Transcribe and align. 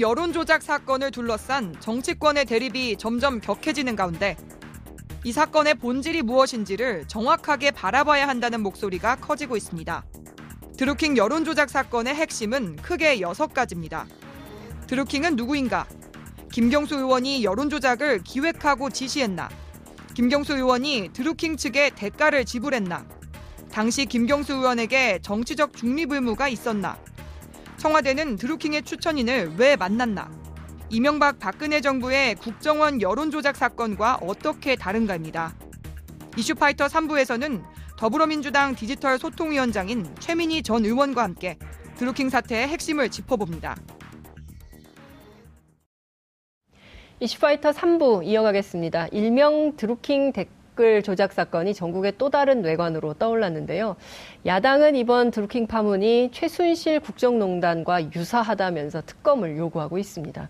여론조작 0.00 0.62
사건을 0.62 1.10
둘러싼 1.10 1.74
정치권의 1.80 2.46
대립이 2.46 2.96
점점 2.96 3.40
격해지는 3.40 3.96
가운데 3.96 4.36
이 5.24 5.32
사건의 5.32 5.74
본질이 5.74 6.22
무엇인지를 6.22 7.06
정확하게 7.06 7.72
바라봐야 7.72 8.26
한다는 8.26 8.62
목소리가 8.62 9.16
커지고 9.16 9.56
있습니다. 9.56 10.04
드루킹 10.78 11.18
여론조작 11.18 11.68
사건의 11.68 12.14
핵심은 12.14 12.76
크게 12.76 13.20
여섯 13.20 13.52
가지입니다. 13.52 14.06
드루킹은 14.86 15.36
누구인가? 15.36 15.86
김경수 16.50 16.96
의원이 16.96 17.44
여론조작을 17.44 18.22
기획하고 18.24 18.88
지시했나? 18.88 19.50
김경수 20.14 20.54
의원이 20.54 21.10
드루킹 21.12 21.58
측에 21.58 21.90
대가를 21.90 22.46
지불했나? 22.46 23.06
당시 23.70 24.06
김경수 24.06 24.54
의원에게 24.54 25.20
정치적 25.22 25.76
중립 25.76 26.12
의무가 26.12 26.48
있었나? 26.48 26.98
청와대는 27.80 28.36
드루킹의 28.36 28.82
추천인을 28.82 29.54
왜 29.56 29.74
만났나? 29.74 30.30
이명박 30.90 31.38
박근혜 31.38 31.80
정부의 31.80 32.34
국정원 32.34 33.00
여론조작 33.00 33.56
사건과 33.56 34.18
어떻게 34.20 34.76
다른가입니다. 34.76 35.54
이슈파이터 36.36 36.88
3부에서는 36.88 37.64
더불어민주당 37.96 38.74
디지털 38.74 39.18
소통위원장인 39.18 40.14
최민희 40.18 40.62
전 40.62 40.84
의원과 40.84 41.22
함께 41.22 41.56
드루킹 41.96 42.28
사태의 42.28 42.68
핵심을 42.68 43.08
짚어봅니다. 43.08 43.74
이슈파이터 47.20 47.70
3부 47.70 48.26
이어가겠습니다. 48.26 49.06
일명 49.08 49.74
드루킹 49.76 50.34
댓글 50.34 50.59
조작 51.02 51.32
사건이 51.32 51.74
전국의 51.74 52.14
또 52.18 52.30
다른 52.30 52.62
뇌관으로 52.62 53.14
떠올랐는데요. 53.14 53.96
야당은 54.46 54.96
이번 54.96 55.30
드루킹 55.30 55.66
파문이 55.66 56.30
최순실 56.32 57.00
국정농단과 57.00 58.12
유사하다면서 58.14 59.02
특검을 59.06 59.56
요구하고 59.56 59.98
있습니다. 59.98 60.48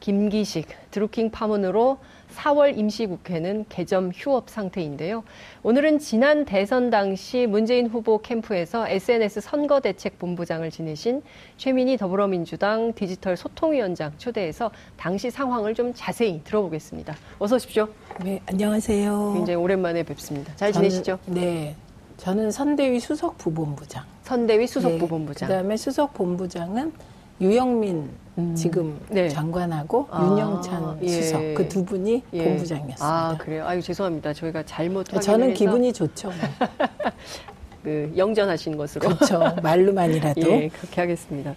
김기식 0.00 0.68
드루킹 0.90 1.30
파문으로 1.30 1.98
4월 2.34 2.76
임시국회는 2.76 3.66
개점 3.68 4.10
휴업 4.14 4.50
상태인데요. 4.50 5.24
오늘은 5.62 5.98
지난 5.98 6.44
대선 6.44 6.90
당시 6.90 7.46
문재인 7.46 7.86
후보 7.86 8.18
캠프에서 8.20 8.88
SNS 8.88 9.40
선거대책본부장을 9.40 10.70
지내신 10.70 11.22
최민희 11.56 11.96
더불어민주당 11.96 12.92
디지털 12.94 13.36
소통위원장 13.36 14.12
초대해서 14.18 14.70
당시 14.96 15.30
상황을 15.30 15.74
좀 15.74 15.92
자세히 15.94 16.42
들어보겠습니다. 16.44 17.16
어서 17.38 17.56
오십시오. 17.56 17.88
네, 18.22 18.40
안녕하세요. 18.46 19.32
굉장히 19.34 19.56
오랜만에 19.56 20.02
뵙습니다. 20.02 20.54
잘 20.56 20.72
지내시죠? 20.72 21.18
저는, 21.24 21.40
네. 21.40 21.76
저는 22.16 22.50
선대위 22.50 23.00
수석 23.00 23.38
부본부장. 23.38 24.04
선대위 24.22 24.66
수석 24.66 24.92
네, 24.92 24.98
부본부장. 24.98 25.48
그다음에 25.48 25.76
수석 25.76 26.14
본부장은 26.14 26.92
유영민 27.40 28.10
음. 28.38 28.54
지금 28.54 28.98
네. 29.08 29.28
장관하고 29.28 30.08
아, 30.10 30.24
윤영찬 30.24 30.98
예. 31.02 31.08
수석 31.08 31.54
그 31.54 31.68
두 31.68 31.84
분이 31.84 32.22
예. 32.32 32.44
본부장이었습니다. 32.44 33.04
아 33.04 33.36
그래요? 33.38 33.64
아유 33.66 33.80
죄송합니다. 33.82 34.32
저희가 34.32 34.64
잘못 34.64 35.04
저는 35.04 35.50
해서. 35.50 35.58
기분이 35.58 35.92
좋죠. 35.92 36.30
그 37.82 38.12
영전하신 38.16 38.76
것으로 38.76 39.08
그렇죠. 39.08 39.54
말로만이라도 39.62 40.40
예, 40.50 40.68
그렇게 40.68 41.00
하겠습니다. 41.00 41.54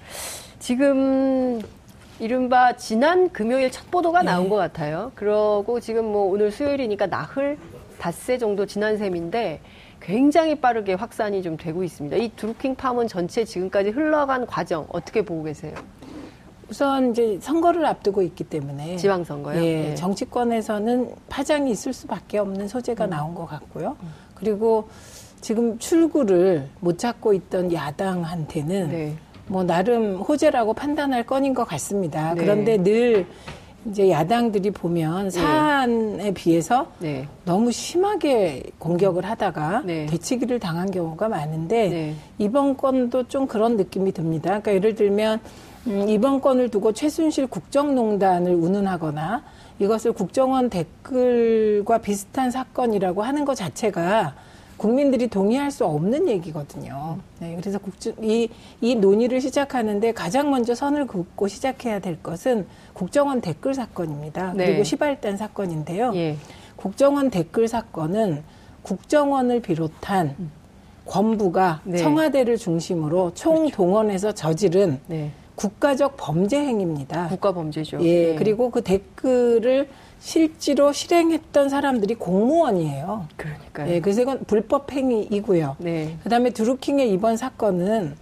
지금 0.59 1.61
이른바 2.19 2.75
지난 2.75 3.29
금요일 3.31 3.71
첫 3.71 3.89
보도가 3.89 4.23
나온 4.23 4.45
예. 4.45 4.49
것 4.49 4.55
같아요. 4.55 5.11
그러고 5.15 5.79
지금 5.79 6.05
뭐 6.05 6.23
오늘 6.31 6.51
수요일이니까 6.51 7.07
나흘 7.07 7.57
닷새 7.99 8.37
정도 8.37 8.65
지난 8.65 8.97
셈인데 8.97 9.61
굉장히 10.07 10.55
빠르게 10.55 10.93
확산이 10.93 11.43
좀 11.43 11.57
되고 11.57 11.83
있습니다. 11.83 12.15
이 12.15 12.31
드루킹 12.37 12.75
파문 12.75 13.09
전체 13.09 13.43
지금까지 13.43 13.89
흘러간 13.89 14.45
과정 14.45 14.87
어떻게 14.87 15.21
보고 15.21 15.43
계세요? 15.43 15.73
우선 16.69 17.11
이제 17.11 17.37
선거를 17.41 17.85
앞두고 17.85 18.21
있기 18.21 18.45
때문에 18.45 18.95
지방선거요. 18.95 19.61
예, 19.61 19.81
네. 19.89 19.95
정치권에서는 19.95 21.13
파장이 21.27 21.71
있을 21.71 21.91
수밖에 21.91 22.37
없는 22.37 22.69
소재가 22.69 23.05
음. 23.05 23.09
나온 23.09 23.35
것 23.35 23.47
같고요. 23.47 23.97
음. 24.01 24.13
그리고 24.33 24.87
지금 25.41 25.77
출구를 25.77 26.69
못 26.79 26.97
찾고 26.97 27.33
있던 27.33 27.73
야당한테는 27.73 28.89
네. 28.89 29.13
뭐 29.47 29.63
나름 29.65 30.15
호재라고 30.21 30.73
판단할 30.73 31.25
건인 31.25 31.53
것 31.53 31.65
같습니다. 31.65 32.33
네. 32.33 32.41
그런데 32.41 32.77
늘 32.77 33.27
이제 33.89 34.09
야당들이 34.09 34.71
보면 34.71 35.25
네. 35.25 35.29
사안에 35.29 36.31
비해서 36.33 36.87
네. 36.99 37.27
너무 37.45 37.71
심하게 37.71 38.63
공격을 38.79 39.25
하다가 39.25 39.83
네. 39.85 40.05
되치기를 40.07 40.59
당한 40.59 40.91
경우가 40.91 41.29
많은데 41.29 41.89
네. 41.89 42.15
이번 42.37 42.75
건도 42.75 43.27
좀 43.27 43.47
그런 43.47 43.77
느낌이 43.77 44.11
듭니다. 44.11 44.49
그러니까 44.49 44.73
예를 44.73 44.95
들면 44.95 45.39
음, 45.87 46.09
이번 46.09 46.41
건을 46.41 46.69
두고 46.69 46.91
최순실 46.91 47.47
국정농단을 47.47 48.53
운운하거나 48.53 49.43
이것을 49.79 50.11
국정원 50.11 50.69
댓글과 50.69 51.99
비슷한 51.99 52.51
사건이라고 52.51 53.23
하는 53.23 53.45
것 53.45 53.55
자체가 53.55 54.35
국민들이 54.77 55.27
동의할 55.27 55.71
수 55.71 55.85
없는 55.85 56.27
얘기거든요. 56.27 57.17
네, 57.39 57.55
그래서 57.59 57.79
국정, 57.79 58.13
이, 58.21 58.47
이 58.79 58.95
논의를 58.95 59.41
시작하는데 59.41 60.11
가장 60.13 60.51
먼저 60.51 60.75
선을 60.75 61.07
긋고 61.07 61.47
시작해야 61.47 61.99
될 61.99 62.21
것은 62.21 62.67
국정원 62.93 63.41
댓글 63.41 63.73
사건입니다. 63.73 64.53
네. 64.53 64.67
그리고 64.67 64.83
시발단 64.83 65.37
사건인데요. 65.37 66.11
예. 66.15 66.37
국정원 66.75 67.31
댓글 67.31 67.67
사건은 67.67 68.43
국정원을 68.83 69.61
비롯한 69.61 70.35
음. 70.39 70.51
권부가 71.05 71.81
네. 71.83 71.97
청와대를 71.97 72.57
중심으로 72.57 73.33
총동원해서 73.33 74.27
그렇죠. 74.27 74.41
저지른 74.41 74.99
네. 75.07 75.31
국가적 75.55 76.15
범죄 76.17 76.57
행위입니다. 76.59 77.29
국가 77.29 77.51
범죄죠. 77.51 77.99
예, 78.01 78.27
네. 78.27 78.35
그리고 78.35 78.69
그 78.69 78.81
댓글을 78.81 79.89
실제로 80.19 80.91
실행했던 80.91 81.69
사람들이 81.69 82.15
공무원이에요. 82.15 83.27
그러니까요. 83.37 83.93
예, 83.93 83.99
그래서 84.01 84.21
이건 84.21 84.39
불법 84.45 84.91
행위이고요. 84.91 85.75
네. 85.79 86.17
그다음에 86.23 86.49
드루킹의 86.49 87.11
이번 87.11 87.37
사건은 87.37 88.15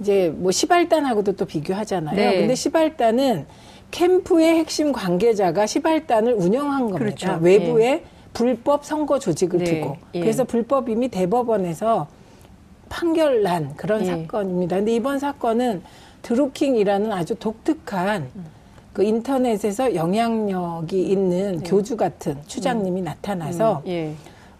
이제 0.00 0.32
뭐 0.36 0.52
시발단하고도 0.52 1.32
또 1.36 1.44
비교하잖아요. 1.44 2.16
네. 2.16 2.38
근데 2.38 2.54
시발단은 2.54 3.46
캠프의 3.90 4.56
핵심 4.56 4.92
관계자가 4.92 5.66
시발단을 5.66 6.34
운영한 6.34 6.90
겁니다. 6.90 6.98
그렇죠. 6.98 7.38
외부에 7.42 7.90
네. 7.90 8.04
불법 8.32 8.84
선거 8.84 9.18
조직을 9.18 9.60
네. 9.60 9.80
두고. 9.80 9.96
예. 10.14 10.20
그래서 10.20 10.44
불법 10.44 10.88
이미 10.88 11.08
대법원에서 11.08 12.06
판결 12.88 13.42
난 13.42 13.74
그런 13.76 14.02
예. 14.02 14.06
사건입니다. 14.06 14.76
근데 14.76 14.94
이번 14.94 15.18
사건은 15.18 15.82
드루킹이라는 16.22 17.12
아주 17.12 17.34
독특한 17.36 18.28
그 18.96 19.02
인터넷에서 19.02 19.94
영향력이 19.94 21.02
있는 21.02 21.58
네. 21.58 21.68
교주 21.68 21.98
같은 21.98 22.38
추장님이 22.46 23.02
음. 23.02 23.04
나타나서 23.04 23.82
음. 23.84 23.90
예. 23.90 24.14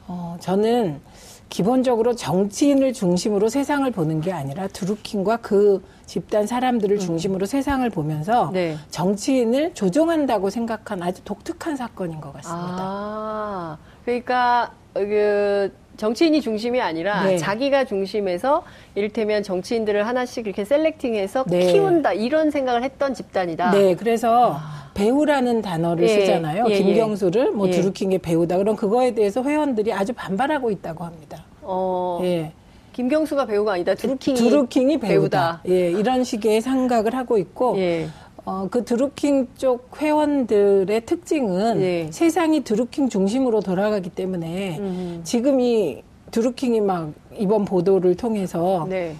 어, 0.06 0.36
저는 0.40 1.00
기본적으로 1.48 2.14
정치인을 2.14 2.92
중심으로 2.92 3.48
세상을 3.48 3.90
보는 3.92 4.20
게 4.20 4.32
아니라 4.32 4.68
드루킹과 4.68 5.38
그 5.38 5.82
집단 6.04 6.46
사람들을 6.46 6.96
음. 6.96 7.00
중심으로 7.00 7.44
음. 7.44 7.46
세상을 7.46 7.88
보면서 7.88 8.50
네. 8.52 8.76
정치인을 8.90 9.72
조종한다고 9.72 10.50
생각한 10.50 11.02
아주 11.02 11.24
독특한 11.24 11.74
사건인 11.74 12.20
것 12.20 12.34
같습니다. 12.34 12.76
아, 12.78 13.78
그러니까 14.04 14.70
그 14.92 15.72
정치인이 15.96 16.40
중심이 16.40 16.80
아니라 16.80 17.24
네. 17.24 17.38
자기가 17.38 17.84
중심에서 17.84 18.62
이를테면 18.94 19.42
정치인들을 19.42 20.06
하나씩 20.06 20.46
이렇게 20.46 20.64
셀렉팅해서 20.64 21.44
네. 21.48 21.72
키운다 21.72 22.12
이런 22.12 22.50
생각을 22.50 22.82
했던 22.82 23.14
집단이다. 23.14 23.70
네, 23.72 23.94
그래서 23.94 24.54
아. 24.54 24.90
배우라는 24.94 25.60
단어를 25.60 26.04
예, 26.04 26.20
쓰잖아요. 26.20 26.64
예, 26.68 26.72
예. 26.72 26.78
김경수를 26.78 27.50
뭐 27.50 27.68
예. 27.68 27.72
드루킹의 27.72 28.18
배우다. 28.20 28.56
그럼 28.56 28.76
그거에 28.76 29.12
대해서 29.14 29.42
회원들이 29.42 29.92
아주 29.92 30.12
반발하고 30.14 30.70
있다고 30.70 31.04
합니다. 31.04 31.44
어. 31.62 32.20
예. 32.22 32.52
김경수가 32.94 33.44
배우가 33.44 33.72
아니다. 33.74 33.94
드루킹이, 33.94 34.38
드루킹이 34.38 34.98
배우다. 34.98 35.60
배우다. 35.60 35.62
예, 35.68 35.90
이런 35.90 36.24
식의 36.24 36.62
생각을 36.62 37.14
하고 37.14 37.36
있고 37.36 37.76
예. 37.76 38.08
어, 38.46 38.68
그 38.70 38.84
드루킹 38.84 39.48
쪽 39.56 40.00
회원들의 40.00 41.04
특징은 41.04 41.80
네. 41.80 42.08
세상이 42.12 42.62
드루킹 42.62 43.08
중심으로 43.08 43.60
돌아가기 43.60 44.10
때문에 44.10 44.78
음. 44.78 45.20
지금 45.24 45.58
이 45.60 46.02
드루킹이 46.30 46.80
막 46.80 47.12
이번 47.36 47.64
보도를 47.64 48.14
통해서 48.14 48.86
네. 48.88 49.16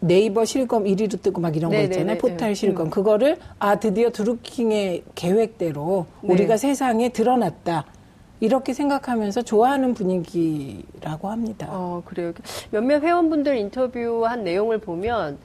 네이버 0.00 0.44
실검 0.44 0.84
1위로 0.84 1.22
뜨고 1.22 1.40
막 1.40 1.56
이런 1.56 1.70
네, 1.70 1.76
거 1.78 1.80
네, 1.80 1.84
있잖아요. 1.86 2.14
네, 2.14 2.18
포탈 2.18 2.48
네. 2.50 2.54
실검. 2.54 2.88
음. 2.88 2.90
그거를 2.90 3.38
아 3.58 3.80
드디어 3.80 4.10
드루킹의 4.10 5.04
계획대로 5.14 6.04
우리가 6.20 6.58
세상에 6.58 7.08
드러났다. 7.08 7.86
이렇게 8.40 8.74
생각하면서 8.74 9.40
좋아하는 9.40 9.94
분위기라고 9.94 11.30
합니다. 11.30 11.68
어, 11.70 12.02
그래요. 12.04 12.34
몇몇 12.70 13.02
회원분들 13.02 13.56
인터뷰한 13.56 14.44
내용을 14.44 14.76
보면 14.78 15.38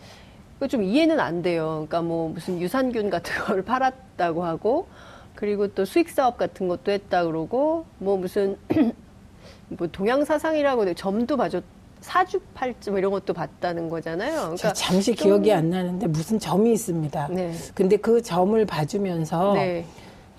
좀 0.67 0.83
이해는 0.83 1.19
안 1.19 1.41
돼요. 1.41 1.85
그러니까 1.87 2.01
뭐 2.01 2.29
무슨 2.29 2.59
유산균 2.59 3.09
같은 3.09 3.33
걸 3.45 3.61
팔았다고 3.61 4.43
하고 4.43 4.87
그리고 5.35 5.67
또 5.67 5.85
수익 5.85 6.09
사업 6.09 6.37
같은 6.37 6.67
것도 6.67 6.91
했다 6.91 7.25
그러고 7.25 7.85
뭐 7.97 8.17
무슨 8.17 8.57
뭐 9.69 9.87
동양 9.91 10.25
사상이라고 10.25 10.93
점도 10.93 11.37
봐줬 11.37 11.63
사주팔점 12.01 12.97
이런 12.97 13.11
것도 13.11 13.33
봤다는 13.33 13.87
거잖아요. 13.87 14.41
그러니까 14.41 14.73
잠시 14.73 15.13
기억이 15.13 15.53
안 15.53 15.69
나는데 15.69 16.07
무슨 16.07 16.39
점이 16.39 16.73
있습니다. 16.73 17.27
네. 17.29 17.53
근데 17.75 17.95
그 17.95 18.21
점을 18.21 18.65
봐주면서 18.65 19.53
네. 19.53 19.85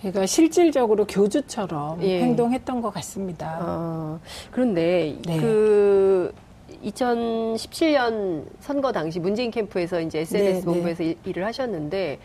그러니까 0.00 0.26
실질적으로 0.26 1.06
교주처럼 1.06 2.02
예. 2.02 2.22
행동했던 2.22 2.82
것 2.82 2.92
같습니다. 2.94 3.58
아, 3.60 4.18
그런데 4.50 5.16
네. 5.24 5.38
그 5.40 6.34
2017년 6.84 8.44
선거 8.60 8.92
당시 8.92 9.20
문재인 9.20 9.50
캠프에서 9.50 10.00
이제 10.00 10.20
SNS 10.20 10.60
네, 10.60 10.64
본부에서 10.64 11.02
네. 11.02 11.16
일을 11.24 11.44
하셨는데 11.46 12.18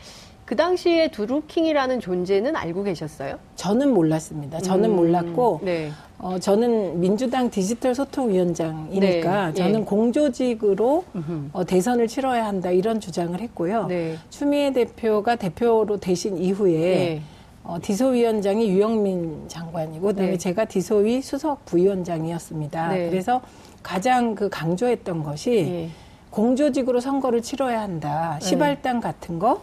그 0.47 0.55
당시에 0.55 1.09
두루킹이라는 1.09 1.99
존재는 1.99 2.55
알고 2.55 2.83
계셨어요? 2.83 3.37
저는 3.57 3.93
몰랐습니다. 3.93 4.59
저는 4.61 4.91
음, 4.91 4.95
몰랐고, 4.95 5.59
네. 5.61 5.91
어, 6.19 6.39
저는 6.39 7.01
민주당 7.01 7.49
디지털 7.49 7.93
소통위원장이니까 7.93 9.47
네, 9.47 9.53
저는 9.53 9.81
예. 9.81 9.83
공조직으로 9.83 11.03
어, 11.51 11.65
대선을 11.65 12.07
치러야 12.07 12.45
한다 12.45 12.71
이런 12.71 13.01
주장을 13.01 13.37
했고요. 13.37 13.87
네. 13.87 14.15
추미애 14.29 14.71
대표가 14.71 15.35
대표로 15.35 15.97
되신 15.97 16.37
이후에 16.37 16.79
네. 16.79 17.21
어, 17.65 17.77
디소위원장이 17.81 18.69
유영민 18.69 19.49
장관이고 19.49 20.07
그다음에 20.07 20.31
네. 20.31 20.37
제가 20.37 20.63
디소위 20.63 21.21
수석 21.21 21.65
부위원장이었습니다. 21.65 22.93
네. 22.93 23.09
그래서 23.09 23.41
가장 23.83 24.35
그 24.35 24.49
강조했던 24.49 25.23
것이 25.23 25.51
예. 25.51 25.89
공조직으로 26.29 26.99
선거를 26.99 27.41
치러야 27.41 27.81
한다. 27.81 28.37
시발당 28.41 28.99
같은 28.99 29.39
거 29.39 29.61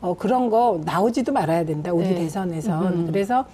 어, 0.00 0.14
그런 0.14 0.50
거 0.50 0.80
나오지도 0.84 1.32
말아야 1.32 1.64
된다. 1.64 1.92
우리 1.92 2.08
네. 2.08 2.14
대선에선. 2.14 2.86
음. 2.86 3.06
그래서 3.06 3.44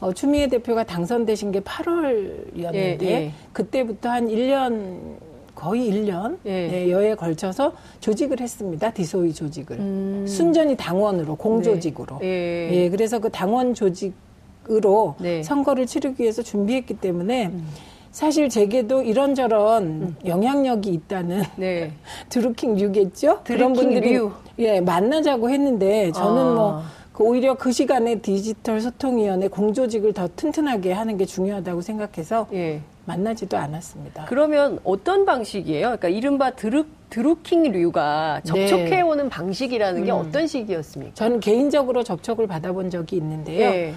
어, 0.00 0.12
추미애 0.12 0.48
대표가 0.48 0.84
당선되신 0.84 1.52
게 1.52 1.60
8월이었는데 1.60 3.02
예, 3.02 3.06
예. 3.06 3.32
그때부터 3.52 4.08
한 4.08 4.28
1년 4.28 5.16
거의 5.54 5.90
1년 5.90 6.38
예. 6.44 6.68
네, 6.68 6.90
여에 6.90 7.14
걸쳐서 7.14 7.72
조직을 8.00 8.40
했습니다. 8.40 8.90
디소이 8.90 9.32
조직을. 9.32 9.78
음. 9.78 10.24
순전히 10.26 10.76
당원으로 10.76 11.36
공조직으로. 11.36 12.18
네. 12.20 12.26
예. 12.26 12.70
예. 12.72 12.88
그래서 12.90 13.18
그 13.20 13.30
당원 13.30 13.74
조직으로 13.74 15.16
네. 15.20 15.42
선거를 15.42 15.86
치르기 15.86 16.22
위해서 16.22 16.42
준비했기 16.42 16.94
때문에 16.94 17.46
음. 17.46 17.68
사실 18.12 18.48
제게도 18.48 19.02
이런저런 19.02 19.82
음. 19.82 20.16
영향력이 20.24 20.90
있다는 20.90 21.42
네. 21.56 21.92
드루킹 22.28 22.76
류겠죠? 22.76 23.40
그런 23.44 23.72
분들이 23.72 24.12
류. 24.12 24.30
예 24.58 24.80
만나자고 24.80 25.50
했는데 25.50 26.12
저는 26.12 26.42
아. 26.42 26.54
뭐. 26.54 26.82
그 27.12 27.24
오히려 27.24 27.54
그 27.54 27.72
시간에 27.72 28.20
디지털 28.20 28.80
소통위원회 28.80 29.48
공조직을 29.48 30.14
더 30.14 30.28
튼튼하게 30.34 30.92
하는 30.92 31.18
게 31.18 31.26
중요하다고 31.26 31.82
생각해서 31.82 32.46
예. 32.54 32.80
만나지도 33.04 33.58
않았습니다. 33.58 34.24
그러면 34.26 34.78
어떤 34.82 35.26
방식이에요? 35.26 35.82
그러니까 35.88 36.08
이른바 36.08 36.52
드루, 36.52 36.86
드루킹류가 37.10 38.42
접촉해오는 38.44 39.24
네. 39.24 39.28
방식이라는 39.28 40.04
게 40.04 40.10
음. 40.10 40.16
어떤 40.16 40.46
식이었습니까? 40.46 41.14
저는 41.14 41.40
개인적으로 41.40 42.02
접촉을 42.02 42.46
받아본 42.46 42.88
적이 42.88 43.16
있는데요. 43.16 43.60
예. 43.68 43.94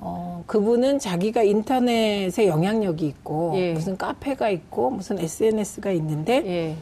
어, 0.00 0.44
그분은 0.46 0.98
자기가 0.98 1.42
인터넷에 1.42 2.46
영향력이 2.46 3.06
있고 3.06 3.52
예. 3.56 3.72
무슨 3.72 3.96
카페가 3.96 4.48
있고 4.50 4.90
무슨 4.90 5.18
SNS가 5.18 5.90
있는데 5.92 6.42
예. 6.46 6.76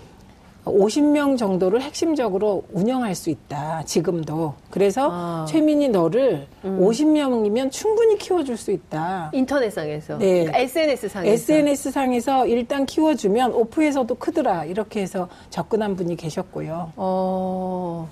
50명 0.66 1.38
정도를 1.38 1.80
핵심적으로 1.80 2.64
운영할 2.72 3.14
수 3.14 3.30
있다. 3.30 3.84
지금도. 3.84 4.54
그래서 4.68 5.08
아. 5.12 5.46
최민희 5.48 5.90
너를 5.90 6.48
음. 6.64 6.80
50명이면 6.80 7.70
충분히 7.70 8.18
키워줄 8.18 8.56
수 8.56 8.72
있다. 8.72 9.30
인터넷상에서. 9.32 10.19
네. 10.19 10.44
그러니까 10.44 10.58
SNS상에서. 10.58 11.32
SNS상에서 11.32 12.46
일단 12.48 12.84
키워주면 12.84 13.54
오프에서도 13.54 14.12
크더라. 14.16 14.64
이렇게 14.64 15.02
해서 15.02 15.28
접근한 15.50 15.94
분이 15.94 16.16
계셨고요. 16.16 16.92
어. 16.96 18.08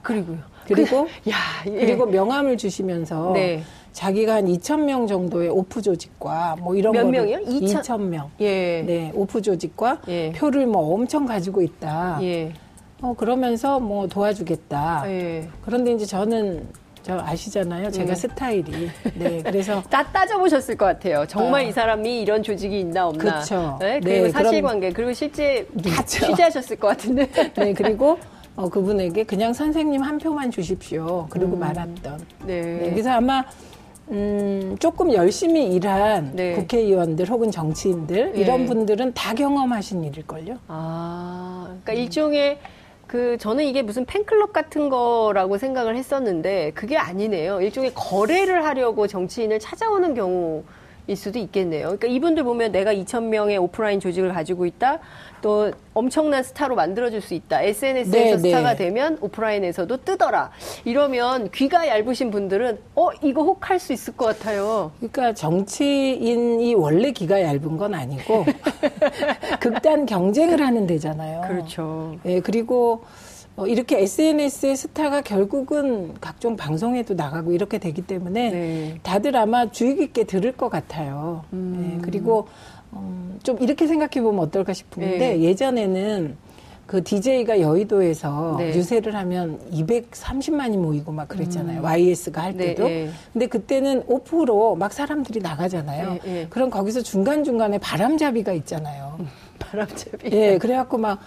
그리고요. 0.00 0.38
그리고 0.66 1.04
그, 1.04 1.10
야, 1.30 1.36
예. 1.66 1.70
그리고 1.70 2.06
명함을 2.06 2.56
주시면서 2.56 3.32
네. 3.34 3.62
자기가 3.92 4.34
한 4.36 4.46
2천 4.46 4.84
명 4.84 5.06
정도의 5.06 5.48
오프 5.48 5.82
조직과 5.82 6.56
뭐 6.60 6.74
이런 6.74 6.92
몇 6.92 7.06
명이요? 7.08 7.40
2천, 7.40 7.82
2천 7.82 8.00
명. 8.00 8.30
예. 8.40 8.82
네, 8.82 9.12
오프 9.14 9.42
조직과 9.42 10.02
예. 10.08 10.32
표를 10.32 10.66
뭐 10.66 10.94
엄청 10.94 11.26
가지고 11.26 11.62
있다. 11.62 12.18
예. 12.22 12.52
어 13.00 13.14
그러면서 13.14 13.80
뭐 13.80 14.06
도와주겠다. 14.06 15.04
예. 15.06 15.48
그런데 15.64 15.92
이제 15.92 16.06
저는 16.06 16.66
저 17.02 17.18
아시잖아요. 17.18 17.90
제가 17.90 18.10
음. 18.10 18.14
스타일이. 18.14 18.90
네. 19.14 19.42
그래서 19.44 19.82
다 19.90 20.04
따져보셨을 20.04 20.76
것 20.76 20.86
같아요. 20.86 21.26
정말 21.26 21.64
어. 21.64 21.68
이 21.68 21.72
사람이 21.72 22.22
이런 22.22 22.42
조직이 22.42 22.80
있나 22.80 23.08
없나. 23.08 23.18
그렇죠. 23.18 23.76
네. 23.80 24.00
그리고 24.00 24.26
네, 24.26 24.30
사실관계 24.30 24.92
그리고 24.92 25.12
실제 25.12 25.66
다 25.84 26.04
취재하셨을 26.04 26.76
것 26.76 26.88
같은데. 26.88 27.28
네. 27.54 27.72
그리고 27.74 28.18
어, 28.54 28.68
그분에게 28.68 29.24
그냥 29.24 29.52
선생님 29.52 30.02
한 30.02 30.18
표만 30.18 30.50
주십시오. 30.50 31.26
그리고 31.28 31.54
음. 31.54 31.60
말았던. 31.60 32.20
네. 32.44 32.60
네. 32.60 32.90
그래서 32.90 33.10
아마 33.10 33.44
음, 34.12 34.76
조금 34.78 35.12
열심히 35.12 35.74
일한 35.74 36.32
네. 36.34 36.52
국회의원들 36.54 37.28
혹은 37.28 37.50
정치인들 37.50 38.32
이런 38.36 38.60
네. 38.60 38.66
분들은 38.66 39.14
다 39.14 39.34
경험하신 39.34 40.04
일일걸요. 40.04 40.58
아, 40.68 41.64
그러니까 41.66 41.92
음. 41.92 41.96
일종의 41.96 42.58
그 43.06 43.36
저는 43.38 43.64
이게 43.64 43.82
무슨 43.82 44.04
팬클럽 44.04 44.52
같은 44.52 44.88
거라고 44.88 45.58
생각을 45.58 45.96
했었는데 45.96 46.72
그게 46.74 46.96
아니네요. 46.96 47.60
일종의 47.60 47.92
거래를 47.94 48.64
하려고 48.64 49.06
정치인을 49.06 49.58
찾아오는 49.58 50.14
경우. 50.14 50.64
일 51.06 51.16
수도 51.16 51.38
있겠네요. 51.38 51.82
그러니까 51.84 52.06
이분들 52.06 52.44
보면 52.44 52.70
내가 52.72 52.92
2천 52.94 53.24
명의 53.24 53.58
오프라인 53.58 53.98
조직을 53.98 54.32
가지고 54.32 54.66
있다. 54.66 55.00
또 55.40 55.72
엄청난 55.94 56.44
스타로 56.44 56.76
만들어줄 56.76 57.20
수 57.20 57.34
있다. 57.34 57.62
SNS에서 57.62 58.36
네, 58.36 58.38
스타가 58.38 58.70
네. 58.70 58.84
되면 58.84 59.18
오프라인에서도 59.20 60.04
뜨더라. 60.04 60.52
이러면 60.84 61.50
귀가 61.50 61.88
얇으신 61.88 62.30
분들은 62.30 62.78
어 62.94 63.10
이거 63.22 63.42
혹할 63.42 63.80
수 63.80 63.92
있을 63.92 64.16
것 64.16 64.26
같아요. 64.26 64.92
그러니까 64.98 65.34
정치인이 65.34 66.74
원래 66.76 67.10
귀가 67.10 67.42
얇은 67.42 67.76
건 67.76 67.94
아니고 67.94 68.44
극단 69.58 70.06
경쟁을 70.06 70.60
하는 70.64 70.86
데잖아요. 70.86 71.42
그렇죠. 71.48 72.14
예, 72.24 72.40
그리고 72.40 73.02
어, 73.62 73.66
이렇게 73.66 74.00
SNS의 74.02 74.76
스타가 74.76 75.20
결국은 75.20 76.14
각종 76.20 76.56
방송에도 76.56 77.14
나가고 77.14 77.52
이렇게 77.52 77.78
되기 77.78 78.02
때문에 78.02 78.50
네. 78.50 78.98
다들 79.02 79.36
아마 79.36 79.70
주의 79.70 79.96
깊게 79.96 80.24
들을 80.24 80.52
것 80.52 80.68
같아요. 80.68 81.44
음. 81.52 81.76
네, 81.78 81.98
그리고 82.02 82.48
음, 82.92 83.38
좀 83.42 83.56
이렇게 83.60 83.86
생각해 83.86 84.20
보면 84.20 84.40
어떨까 84.40 84.72
싶은데 84.72 85.18
네. 85.18 85.40
예전에는 85.42 86.36
그 86.86 87.02
DJ가 87.02 87.60
여의도에서 87.60 88.56
네. 88.58 88.76
유세를 88.76 89.14
하면 89.14 89.60
230만이 89.72 90.76
모이고 90.76 91.12
막 91.12 91.28
그랬잖아요. 91.28 91.80
음. 91.80 91.84
YS가 91.84 92.42
할 92.42 92.56
네, 92.56 92.66
때도. 92.66 92.88
네, 92.88 93.08
근데 93.32 93.46
그때는 93.46 94.02
오프로 94.06 94.74
막 94.74 94.92
사람들이 94.92 95.40
나가잖아요. 95.40 96.12
네, 96.14 96.20
네. 96.24 96.46
그럼 96.50 96.68
거기서 96.68 97.02
중간중간에 97.02 97.78
바람잡이가 97.78 98.52
있잖아요. 98.54 99.18
바람잡이. 99.62 100.30
예, 100.32 100.58
그래갖고 100.58 100.98
막, 100.98 101.18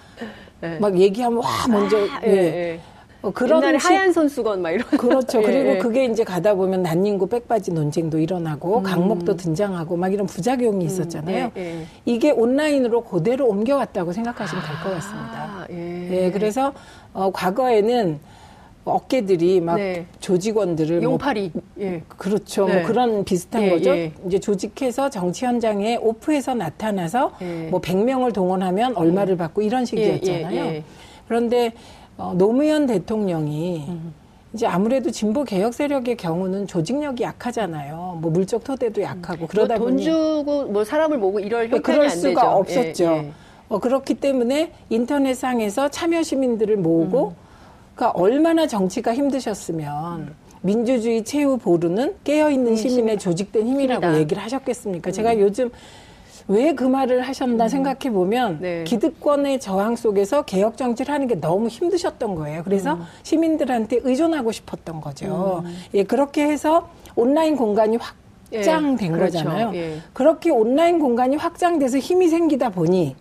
막 0.80 0.98
얘기하면 1.00 1.40
와, 1.40 1.50
먼저. 1.70 1.98
아, 1.98 2.22
예. 2.26 2.32
예. 2.32 2.80
어, 3.22 3.32
그런 3.32 3.60
옛날에 3.64 3.80
식... 3.80 3.90
하얀 3.90 4.14
손수건 4.14 4.62
막 4.62 4.70
이런. 4.70 4.88
그렇죠. 4.88 5.40
예, 5.42 5.44
그리고 5.44 5.70
예. 5.72 5.78
그게 5.80 6.06
이제 6.06 6.24
가다 6.24 6.54
보면 6.54 6.84
난닝구 6.84 7.28
백바지 7.28 7.72
논쟁도 7.72 8.20
일어나고 8.20 8.80
음. 8.80 8.84
강목도 8.84 9.36
등장하고 9.36 9.98
막 9.98 10.14
이런 10.14 10.28
부작용이 10.28 10.86
음, 10.86 10.88
있었잖아요. 10.88 11.46
음, 11.46 11.52
예, 11.58 11.86
이게 12.06 12.30
온라인으로 12.32 13.04
그대로 13.04 13.48
옮겨왔다고 13.48 14.14
생각하시면 14.14 14.64
될 14.64 14.76
것 14.84 14.94
같습니다. 14.96 15.32
아, 15.34 15.66
예. 15.72 16.30
그래서 16.32 16.72
어, 17.14 17.32
과거에는 17.32 18.20
어깨들이 18.86 19.62
막 19.62 19.76
네. 19.76 20.06
조직원들을 20.20 21.02
뭐 21.02 21.12
용팔이 21.12 21.52
뭐, 21.54 21.64
예. 21.80 22.04
그렇죠 22.08 22.68
네. 22.68 22.76
뭐 22.76 22.88
그런 22.88 23.26
비슷한 23.26 23.64
예, 23.64 23.70
거죠 23.72 23.90
예. 23.90 24.12
이제 24.28 24.40
조직해서 24.40 25.10
정치 25.10 25.46
현장에 25.46 25.98
오프해서 25.98 26.54
나타나서 26.54 27.34
예. 27.42 27.68
뭐 27.72 27.82
100명을 27.82 28.34
동원하면 28.34 28.96
얼마를 28.96 29.34
예. 29.34 29.38
받고 29.38 29.64
이런 29.64 29.86
식이었잖아요 29.86 30.84
그런데 31.28 31.74
어, 32.18 32.34
노무현 32.38 32.86
대통령이 32.86 33.86
음. 33.90 34.14
이제 34.54 34.66
아무래도 34.66 35.12
진보 35.12 35.44
개혁 35.44 35.74
세력의 35.74 36.16
경우는 36.16 36.66
조직력이 36.68 37.24
약하잖아요. 37.24 38.20
뭐 38.22 38.32
물적 38.32 38.64
토대도 38.64 39.02
약하고 39.02 39.40
뭐 39.40 39.48
그러다 39.50 39.76
뭐 39.76 39.88
보니 39.88 40.06
돈 40.06 40.14
주고 40.14 40.64
뭐 40.72 40.86
사람을 40.86 41.18
모고 41.18 41.42
이럴 41.42 41.64
형편이 41.64 41.82
그럴 41.82 42.10
수가 42.10 42.42
되죠. 42.42 42.48
없었죠. 42.48 43.04
예, 43.04 43.18
예. 43.18 43.32
어, 43.68 43.80
그렇기 43.80 44.14
때문에 44.14 44.72
인터넷상에서 44.90 45.90
참여 45.90 46.24
시민들을 46.24 46.78
모으고 46.78 47.30
음. 47.30 47.45
그러니까 47.96 48.12
얼마나 48.20 48.68
정치가 48.68 49.14
힘드셨으면 49.16 50.20
음. 50.20 50.36
민주주의 50.62 51.24
최후 51.24 51.58
보루는 51.58 52.16
깨어 52.24 52.50
있는 52.52 52.72
음, 52.72 52.76
시민의 52.76 53.18
조직된 53.20 53.66
힘이라고 53.66 54.06
힘이다. 54.06 54.20
얘기를 54.20 54.44
하셨겠습니까? 54.44 55.12
제가 55.12 55.34
음. 55.34 55.40
요즘 55.40 55.70
왜 56.48 56.74
그 56.74 56.84
말을 56.84 57.22
하셨나 57.22 57.64
음. 57.64 57.70
생각해 57.70 58.12
보면 58.12 58.60
네. 58.62 58.84
기득권의 58.84 59.60
저항 59.60 59.96
속에서 59.96 60.44
개혁 60.44 60.78
정치를 60.78 61.12
하는 61.14 61.26
게 61.28 61.36
너무 61.40 61.70
힘드셨던 61.70 62.36
거예요. 62.36 62.64
그래서 62.64 62.96
음. 62.96 63.02
시민들한테 63.24 64.00
의존하고 64.04 64.52
싶었던 64.52 65.02
거죠. 65.02 65.64
음. 65.66 65.76
예, 65.96 66.04
그렇게 66.04 66.44
해서 66.48 66.90
온라인 67.16 67.56
공간이 67.56 67.98
확장된 68.52 69.00
예, 69.02 69.12
그렇죠. 69.18 69.38
거잖아요. 69.40 69.72
예. 69.74 69.98
그렇게 70.14 70.52
온라인 70.52 71.00
공간이 71.00 71.36
확장돼서 71.36 71.98
힘이 71.98 72.28
생기다 72.28 72.70
보니 72.70 73.16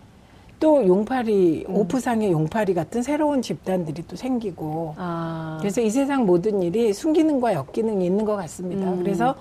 또 0.65 0.87
용팔이 0.87 1.67
음. 1.69 1.77
오프상의 1.77 2.33
용팔이 2.33 2.73
같은 2.73 3.03
새로운 3.03 3.43
집단들이 3.43 4.03
또 4.09 4.17
생기고 4.17 4.95
아. 4.97 5.59
그래서 5.61 5.83
이 5.83 5.91
세상 5.91 6.25
모든 6.25 6.63
일이 6.63 6.95
순기능과 6.95 7.53
역기능이 7.53 8.07
있는 8.07 8.25
것 8.25 8.35
같습니다. 8.37 8.91
음. 8.91 9.03
그래서 9.03 9.35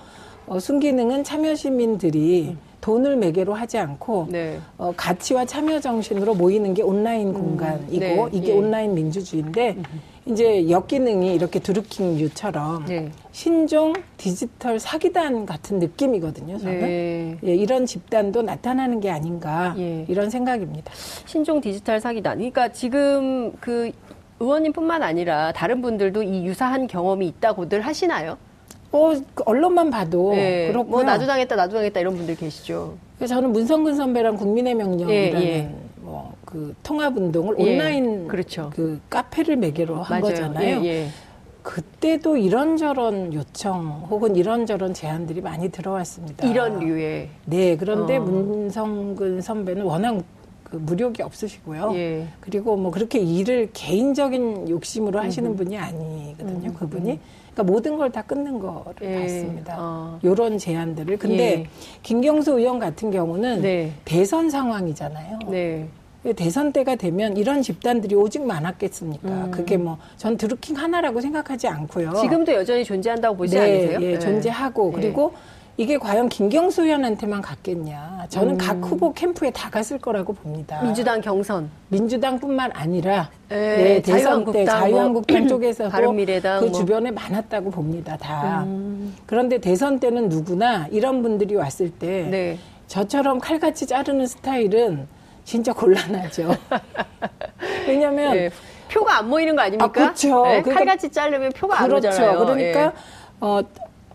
어, 0.46 0.60
순기능은 0.60 1.24
참여 1.24 1.54
시민들이 1.54 2.48
음. 2.50 2.58
돈을 2.82 3.16
매개로 3.16 3.54
하지 3.54 3.78
않고 3.78 4.26
네. 4.28 4.58
어, 4.76 4.92
가치와 4.94 5.46
참여 5.46 5.80
정신으로 5.80 6.34
모이는 6.34 6.74
게 6.74 6.82
온라인 6.82 7.28
음. 7.28 7.32
공간이고 7.32 7.98
네. 7.98 8.28
이게 8.30 8.48
예. 8.48 8.58
온라인 8.58 8.94
민주주의인데 8.94 9.76
음. 9.78 9.82
이제 10.26 10.70
역기능이 10.70 11.34
이렇게 11.34 11.58
드루킹 11.58 12.18
유처럼 12.18 12.86
네. 12.86 13.10
신종 13.32 13.92
디지털 14.16 14.80
사기단 14.80 15.44
같은 15.44 15.78
느낌이거든요. 15.78 16.58
저는 16.58 16.80
네. 16.80 17.38
예, 17.44 17.54
이런 17.54 17.84
집단도 17.84 18.40
나타나는 18.40 19.00
게 19.00 19.10
아닌가 19.10 19.74
예. 19.76 20.06
이런 20.08 20.30
생각입니다. 20.30 20.90
신종 21.26 21.60
디지털 21.60 22.00
사기단. 22.00 22.38
그러니까 22.38 22.68
지금 22.68 23.52
그 23.60 23.90
의원님뿐만 24.40 25.02
아니라 25.02 25.52
다른 25.52 25.82
분들도 25.82 26.22
이 26.22 26.46
유사한 26.46 26.86
경험이 26.86 27.28
있다고들 27.28 27.82
하시나요? 27.82 28.38
어, 28.92 29.12
그 29.34 29.42
언론만 29.44 29.90
봐도 29.90 30.32
네. 30.34 30.68
그렇고 30.68 30.88
뭐 30.88 31.02
나도 31.02 31.26
당했다 31.26 31.54
나도 31.54 31.74
당했다 31.74 32.00
이런 32.00 32.16
분들 32.16 32.36
계시죠. 32.36 32.96
저는 33.26 33.52
문성근 33.52 33.94
선배랑 33.94 34.36
국민의 34.36 34.74
명령이라는 34.74 35.42
예, 35.42 35.46
예. 35.46 35.62
뭐 35.62 35.83
그 36.54 36.72
통합 36.84 37.16
운동을 37.16 37.56
예, 37.58 37.72
온라인 37.74 38.28
그렇죠. 38.28 38.70
그 38.72 39.00
카페를 39.10 39.56
매개로 39.56 39.96
한 39.96 40.20
맞아요. 40.20 40.22
거잖아요. 40.36 40.84
예, 40.84 40.86
예. 40.86 41.08
그때도 41.64 42.36
이런저런 42.36 43.34
요청 43.34 44.06
혹은 44.08 44.36
이런저런 44.36 44.94
제안들이 44.94 45.40
많이 45.40 45.68
들어왔습니다. 45.72 46.46
이런 46.46 46.78
류의. 46.78 47.28
네, 47.46 47.76
그런데 47.76 48.18
어. 48.18 48.20
문성근 48.20 49.40
선배는 49.40 49.82
워낙 49.82 50.22
그 50.62 50.76
무력이 50.76 51.22
없으시고요. 51.22 51.90
예. 51.96 52.28
그리고 52.38 52.76
뭐 52.76 52.92
그렇게 52.92 53.18
일을 53.18 53.70
개인적인 53.72 54.68
욕심으로 54.68 55.18
하시는 55.18 55.50
음. 55.50 55.56
분이 55.56 55.76
아니거든요. 55.76 56.68
음. 56.70 56.74
그분이. 56.74 57.10
음. 57.14 57.18
그러니까 57.52 57.72
모든 57.72 57.96
걸 57.98 58.10
다 58.12 58.22
끊는 58.22 58.60
거를 58.60 58.94
예. 59.02 59.20
봤습니다. 59.22 59.76
어. 59.76 60.20
요런 60.22 60.58
제안들을. 60.58 61.16
근데 61.18 61.60
예. 61.60 61.66
김경수 62.04 62.52
의원 62.60 62.78
같은 62.78 63.10
경우는 63.10 63.60
네. 63.62 63.92
대선 64.04 64.50
상황이잖아요. 64.50 65.38
네. 65.50 65.88
대선 66.32 66.72
때가 66.72 66.96
되면 66.96 67.36
이런 67.36 67.60
집단들이 67.60 68.14
오직 68.14 68.42
많았겠습니까? 68.46 69.28
음. 69.28 69.50
그게 69.50 69.76
뭐 69.76 69.98
전 70.16 70.36
드루킹 70.38 70.76
하나라고 70.76 71.20
생각하지 71.20 71.68
않고요. 71.68 72.14
지금도 72.14 72.52
여전히 72.54 72.82
존재한다고 72.84 73.36
보지 73.36 73.56
네, 73.56 73.60
않으세요? 73.60 73.98
예, 74.00 74.12
네. 74.14 74.18
존재하고 74.18 74.90
그리고 74.92 75.34
이게 75.76 75.98
과연 75.98 76.28
김경수 76.28 76.84
의원한테만 76.84 77.42
갔겠냐. 77.42 78.26
저는 78.28 78.54
음. 78.54 78.58
각 78.58 78.78
후보 78.80 79.12
캠프에 79.12 79.50
다 79.50 79.68
갔을 79.70 79.98
거라고 79.98 80.32
봅니다. 80.32 80.80
민주당 80.82 81.20
경선. 81.20 81.68
민주당뿐만 81.88 82.70
아니라 82.72 83.28
에, 83.50 83.56
예, 83.56 83.84
네, 83.84 84.02
대선 84.02 84.50
때 84.50 84.64
자유한국당 84.64 85.40
뭐, 85.40 85.48
쪽에서도 85.48 85.90
바른미래당 85.90 86.60
그 86.60 86.64
뭐. 86.66 86.72
주변에 86.78 87.10
많았다고 87.10 87.70
봅니다. 87.70 88.16
다. 88.16 88.62
음. 88.66 89.14
그런데 89.26 89.58
대선 89.58 89.98
때는 89.98 90.28
누구나 90.28 90.86
이런 90.90 91.22
분들이 91.22 91.54
왔을 91.56 91.90
때 91.90 92.28
네. 92.30 92.58
저처럼 92.86 93.40
칼같이 93.40 93.86
자르는 93.86 94.26
스타일은 94.26 95.08
진짜 95.44 95.72
곤란하죠. 95.72 96.56
왜냐하면 97.86 98.32
네. 98.34 98.50
표가 98.90 99.18
안 99.18 99.28
모이는 99.28 99.54
거 99.54 99.62
아닙니까? 99.62 99.84
아, 99.84 99.92
그렇죠. 99.92 100.44
네? 100.44 100.62
그러니까, 100.62 100.74
칼같이 100.74 101.10
자르면 101.10 101.52
표가 101.52 101.84
그렇죠. 101.84 102.08
안 102.08 102.12
오잖아요. 102.14 102.38
그러니까 102.38 102.80
예. 102.86 102.92
어, 103.40 103.62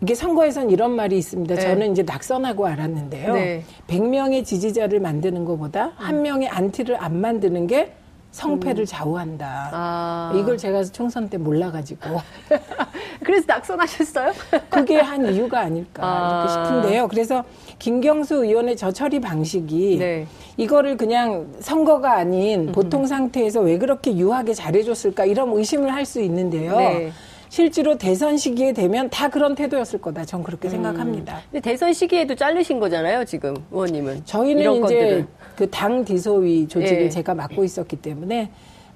이게 0.02 0.14
선거에선 0.14 0.70
이런 0.70 0.92
말이 0.92 1.18
있습니다. 1.18 1.54
네. 1.54 1.60
저는 1.60 1.92
이제 1.92 2.02
낙선하고 2.02 2.66
알았는데요. 2.66 3.34
네. 3.34 3.64
100명의 3.86 4.44
지지자를 4.44 4.98
만드는 5.00 5.44
것보다 5.44 5.86
음. 5.86 5.92
한 5.96 6.22
명의 6.22 6.48
안티를 6.48 6.96
안 6.96 7.20
만드는 7.20 7.66
게 7.66 7.92
성패를 8.32 8.84
음. 8.84 8.86
좌우한다. 8.86 9.70
아. 9.72 10.32
이걸 10.36 10.56
제가 10.56 10.84
총선 10.84 11.28
때 11.28 11.36
몰라가지고. 11.36 12.20
그래서 13.22 13.44
낙선하셨어요? 13.46 14.32
그게 14.70 15.00
한 15.00 15.26
이유가 15.26 15.60
아닐까 15.60 16.02
아. 16.02 16.48
싶은데요. 16.48 17.08
그래서 17.08 17.44
김경수 17.80 18.44
의원의 18.44 18.76
저 18.76 18.92
처리 18.92 19.18
방식이 19.20 19.96
네. 19.98 20.26
이거를 20.56 20.96
그냥 20.96 21.48
선거가 21.60 22.12
아닌 22.18 22.68
음. 22.68 22.72
보통 22.72 23.06
상태에서 23.06 23.60
왜 23.62 23.78
그렇게 23.78 24.14
유하게 24.16 24.54
잘해줬을까 24.54 25.24
이런 25.24 25.50
의심을 25.56 25.92
할 25.92 26.04
수 26.04 26.20
있는데요. 26.20 26.76
네. 26.76 27.10
실제로 27.48 27.96
대선 27.98 28.36
시기에 28.36 28.72
되면 28.72 29.08
다 29.10 29.28
그런 29.28 29.54
태도였을 29.54 30.00
거다. 30.00 30.24
전 30.24 30.42
그렇게 30.44 30.68
음. 30.68 30.70
생각합니다. 30.70 31.40
근데 31.50 31.60
대선 31.60 31.92
시기에도 31.92 32.34
자르신 32.36 32.78
거잖아요, 32.78 33.24
지금 33.24 33.54
의원님은. 33.72 34.22
저희는 34.24 34.84
이제 34.84 35.26
그 35.56 35.68
당 35.70 36.04
디소위 36.04 36.68
조직을 36.68 37.02
예. 37.04 37.08
제가 37.08 37.34
맡고 37.34 37.64
있었기 37.64 37.96
때문에 37.96 38.50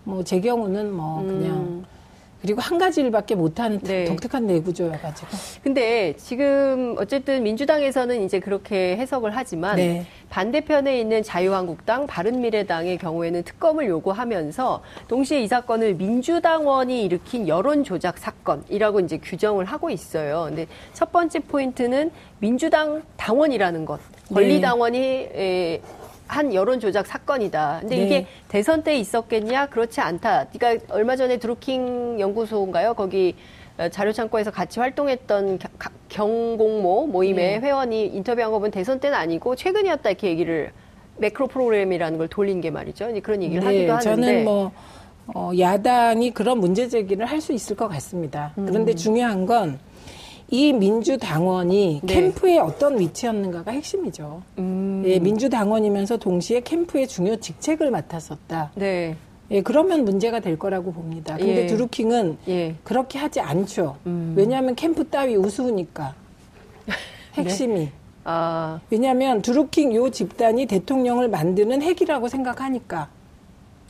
뭐 0.05 0.23
제 0.23 0.41
경우는 0.41 0.93
뭐 0.95 1.23
그냥 1.23 1.50
음. 1.53 1.85
그리고 2.45 2.61
한 2.61 2.77
가지 2.77 3.01
일밖에 3.01 3.35
못하는 3.35 3.79
네. 3.79 4.05
독특한 4.05 4.47
내구조여가지고. 4.47 5.29
근데 5.63 6.15
지금 6.19 6.95
어쨌든 6.99 7.43
민주당에서는 7.43 8.23
이제 8.23 8.39
그렇게 8.39 8.99
해석을 8.99 9.35
하지만 9.35 9.77
네. 9.77 10.05
반대편에 10.29 11.01
있는 11.01 11.23
자유한국당, 11.23 12.07
바른미래당의 12.07 12.99
경우에는 12.99 13.45
특검을 13.45 13.87
요구하면서 13.87 14.83
동시에 15.09 15.41
이 15.41 15.49
사건을 15.49 15.95
민주당원이 15.95 17.05
일으킨 17.05 17.49
여론 17.49 17.83
조작 17.83 18.19
사건이라고 18.19 19.01
이제 19.01 19.17
규정을 19.17 19.65
하고 19.65 19.89
있어요. 19.89 20.45
근데 20.49 20.67
첫 20.93 21.13
번째 21.13 21.39
포인트는 21.39 22.11
민주당 22.41 23.03
당원이라는 23.17 23.87
것. 23.87 24.01
권리당원이 24.35 25.01
네. 25.01 25.81
한 26.26 26.54
여론 26.54 26.81
조작 26.81 27.07
사건이다. 27.07 27.78
근데 27.83 27.97
네. 27.97 28.02
이게 28.04 28.26
대선 28.49 28.83
때 28.83 28.97
있었겠냐? 28.97 29.66
그렇지 29.66 30.00
않다. 30.00 30.47
그러니까 30.52 30.95
얼마 30.95 31.16
전에 31.16 31.37
드루킹 31.38 32.19
연구소인가요? 32.19 32.95
거기 32.95 33.35
어, 33.76 33.88
자료 33.88 34.12
창고에서 34.12 34.50
같이 34.50 34.78
활동했던 34.81 35.59
경공모 36.09 37.09
모임의 37.09 37.61
네. 37.61 37.66
회원이 37.66 38.07
인터뷰한 38.07 38.50
거 38.50 38.59
보면 38.59 38.71
대선 38.71 39.00
때는 39.00 39.16
아니고 39.19 39.57
최근이었다 39.57 40.11
이렇게 40.11 40.28
얘기를 40.28 40.73
매크로 41.19 41.49
프로그램이라는 41.49 42.19
걸 42.19 42.28
돌린 42.28 42.61
게 42.61 42.71
말이죠. 42.71 43.09
그런 43.23 43.43
얘기를 43.43 43.61
네, 43.61 43.66
하기도 43.66 43.93
하는데 43.93 44.26
저는 44.26 44.45
뭐 44.45 44.73
어, 45.35 45.50
야당이 45.59 46.33
그런 46.33 46.59
문제 46.59 46.88
제기를 46.88 47.26
할 47.26 47.40
수 47.40 47.52
있을 47.52 47.76
것 47.76 47.88
같습니다. 47.88 48.52
음. 48.59 48.66
그런데 48.66 48.95
중요한 48.95 49.45
건 49.47 49.78
이 50.55 50.73
민주당원이 50.73 52.03
네. 52.05 52.15
캠프에 52.15 52.59
어떤 52.59 52.97
위치였는가가 53.01 53.73
핵심이죠. 53.73 54.41
음. 54.59 55.03
예, 55.05 55.19
민주당원이면서 55.19 56.19
동시에 56.19 56.61
캠프의 56.61 57.09
중요 57.09 57.35
직책을 57.35 57.91
맡았었다. 57.91 58.71
네. 58.77 59.17
예, 59.51 59.63
그러면 59.63 60.05
문제가 60.05 60.39
될 60.39 60.57
거라고 60.57 60.93
봅니다. 60.93 61.37
근데 61.37 61.65
예. 61.65 61.67
드루킹은 61.67 62.39
예. 62.47 62.77
그렇게 62.85 63.19
하지 63.19 63.41
않죠. 63.41 63.97
음. 64.07 64.35
왜냐하면 64.37 64.77
캠프 64.77 65.09
따위 65.09 65.35
우스우니까. 65.35 66.15
핵심이. 67.35 67.81
네? 67.81 67.93
아. 68.23 68.79
왜냐하면 68.91 69.43
드루킹 69.43 69.93
요 69.97 70.09
집단이 70.09 70.67
대통령을 70.67 71.29
만드는 71.31 71.83
핵이라고 71.83 72.29
생각하니까. 72.29 73.09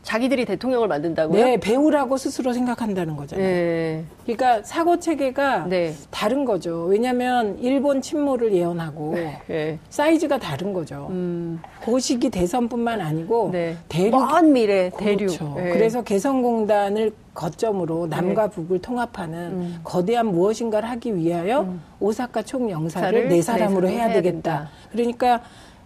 자기들이 0.05 0.45
대통령을 0.45 0.87
만든다고요? 0.87 1.45
네, 1.45 1.57
배우라고 1.57 2.19
스스로 2.19 2.53
생각한다는 2.53 3.17
거잖아요. 3.17 3.47
네. 3.47 4.05
그러니까 4.25 4.63
사고 4.63 5.01
체계가 5.01 5.67
네. 5.67 5.95
다른 6.11 6.45
거죠. 6.45 6.85
왜냐하면 6.85 7.59
일본 7.59 8.03
침몰을 8.03 8.53
예언하고 8.53 9.15
네. 9.49 9.79
사이즈가 9.89 10.39
다른 10.39 10.73
거죠. 10.75 11.09
음. 11.11 11.61
고시기 11.83 12.29
대선뿐만 12.29 13.01
아니고 13.01 13.51
네. 13.51 13.77
대륙 13.89 14.31
먼 14.31 14.53
미래 14.53 14.91
대륙. 14.91 15.19
그렇죠. 15.19 15.55
네. 15.57 15.71
그래서 15.73 16.03
개성공단을 16.03 17.13
거점으로 17.33 18.07
남과 18.07 18.49
네. 18.49 18.51
북을 18.55 18.81
통합하는 18.81 19.39
음. 19.39 19.81
거대한 19.83 20.27
무엇인가를 20.27 20.89
하기 20.91 21.17
위하여 21.17 21.63
음. 21.63 21.83
오사카 21.99 22.43
총영사를 22.43 23.29
네 23.29 23.43
사람으로 23.43 23.89
해야, 23.89 24.05
해야 24.05 24.13
되겠다. 24.13 24.25
된다. 24.35 24.71
그러니까 24.93 25.41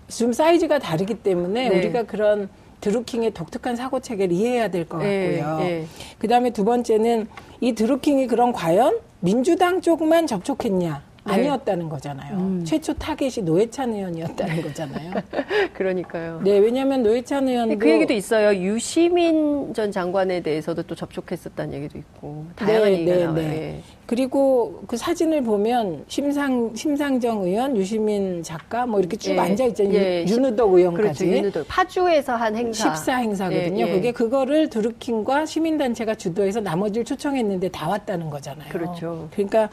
좀 0.08 0.32
사이즈가 0.32 0.78
다르기 0.78 1.14
때문에 1.14 1.68
우리가 1.68 2.02
그런 2.02 2.48
드루킹의 2.80 3.32
독특한 3.32 3.76
사고 3.76 4.00
체계를 4.00 4.34
이해해야 4.34 4.68
될것 4.68 5.02
예, 5.02 5.40
같고요. 5.40 5.66
예, 5.66 5.70
예. 5.70 5.86
그 6.18 6.28
다음에 6.28 6.50
두 6.50 6.64
번째는 6.64 7.26
이 7.60 7.72
드루킹이 7.72 8.26
그런 8.26 8.52
과연 8.52 8.98
민주당 9.20 9.80
쪽만 9.80 10.26
접촉했냐? 10.26 11.07
네. 11.28 11.34
아니었다는 11.34 11.88
거잖아요. 11.88 12.36
음. 12.36 12.64
최초 12.64 12.94
타겟이 12.94 13.44
노회찬 13.44 13.92
의원이었다는 13.92 14.62
거잖아요. 14.62 15.12
그러니까요. 15.74 16.40
네, 16.42 16.58
왜냐하면 16.58 17.02
노회찬 17.02 17.48
의원도 17.48 17.78
그 17.78 17.90
얘기도 17.90 18.14
있어요. 18.14 18.54
유시민 18.58 19.74
전 19.74 19.92
장관에 19.92 20.40
대해서도 20.40 20.82
또 20.84 20.94
접촉했었다는 20.94 21.74
얘기도 21.74 21.98
있고 21.98 22.46
다양한 22.56 22.92
네, 22.92 22.98
얘기가 22.98 23.16
네, 23.16 23.24
나와요. 23.24 23.34
네. 23.42 23.74
예. 23.76 23.82
그리고 24.06 24.82
그 24.86 24.96
사진을 24.96 25.42
보면 25.42 26.04
심상 26.08 26.74
심상정 26.74 27.42
의원, 27.42 27.76
유시민 27.76 28.42
작가 28.42 28.86
뭐 28.86 29.00
이렇게 29.00 29.18
쭉 29.18 29.32
예. 29.32 29.38
앉아 29.38 29.64
있잖아요. 29.66 29.94
예. 29.94 30.24
윤우덕 30.26 30.72
의원까지. 30.72 31.24
그렇죠. 31.24 31.36
윤우덕. 31.36 31.68
파주에서 31.68 32.34
한 32.34 32.56
행사. 32.56 32.84
14 32.88 33.16
행사거든요. 33.16 33.84
예. 33.84 33.88
예. 33.88 33.92
그게 33.92 34.12
그거를 34.12 34.70
드루킹과 34.70 35.44
시민단체가 35.44 36.14
주도해서 36.14 36.60
나머지를 36.60 37.04
초청했는데 37.04 37.68
다 37.68 37.86
왔다는 37.88 38.30
거잖아요. 38.30 38.70
그렇죠. 38.70 39.28
그러니까 39.32 39.68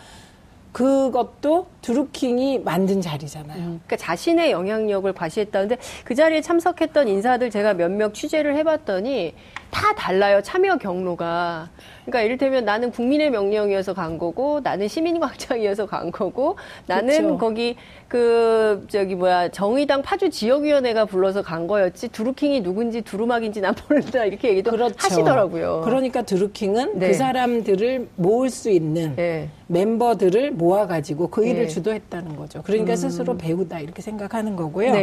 그것도 0.75 1.67
드루킹이 1.81 2.59
만든 2.59 2.99
자리잖아요. 2.99 3.57
음, 3.57 3.81
그러니까 3.85 3.95
자신의 3.95 4.51
영향력을 4.51 5.13
과시했다는데 5.13 5.77
그 6.03 6.15
자리에 6.15 6.41
참석했던 6.41 7.07
인사들 7.07 7.49
제가 7.49 7.75
몇명 7.75 8.11
취재를 8.11 8.57
해봤더니 8.57 9.33
다 9.71 9.93
달라요. 9.93 10.41
참여 10.41 10.77
경로가. 10.77 11.69
그러니까 12.05 12.21
이를테면 12.21 12.65
나는 12.65 12.91
국민의 12.91 13.31
명령이어서 13.31 13.93
간 13.93 14.17
거고, 14.17 14.59
나는 14.63 14.87
시민광장이어서 14.87 15.85
간 15.87 16.11
거고, 16.11 16.57
나는 16.87 17.17
그렇죠. 17.17 17.37
거기 17.37 17.75
그 18.07 18.85
저기 18.87 19.15
뭐야 19.15 19.49
정의당 19.49 20.01
파주 20.01 20.29
지역위원회가 20.29 21.05
불러서 21.05 21.41
간 21.41 21.67
거였지 21.67 22.07
두루킹이 22.09 22.61
누군지 22.61 23.01
두루막인지 23.01 23.61
난 23.61 23.73
모른다 23.89 24.23
이렇게 24.25 24.49
얘기도 24.49 24.71
그렇죠. 24.71 24.95
하시더라고요. 24.97 25.81
그러니까 25.83 26.21
두루킹은 26.21 26.99
네. 26.99 27.07
그 27.07 27.13
사람들을 27.13 28.09
모을 28.15 28.49
수 28.49 28.69
있는 28.69 29.15
네. 29.15 29.49
멤버들을 29.67 30.51
모아가지고 30.51 31.29
그 31.29 31.45
일을 31.45 31.63
네. 31.63 31.67
주도했다는 31.67 32.35
거죠. 32.35 32.61
그러니까 32.61 32.93
음. 32.93 32.95
스스로 32.95 33.37
배우다 33.37 33.79
이렇게 33.79 34.01
생각하는 34.01 34.55
거고요. 34.55 34.93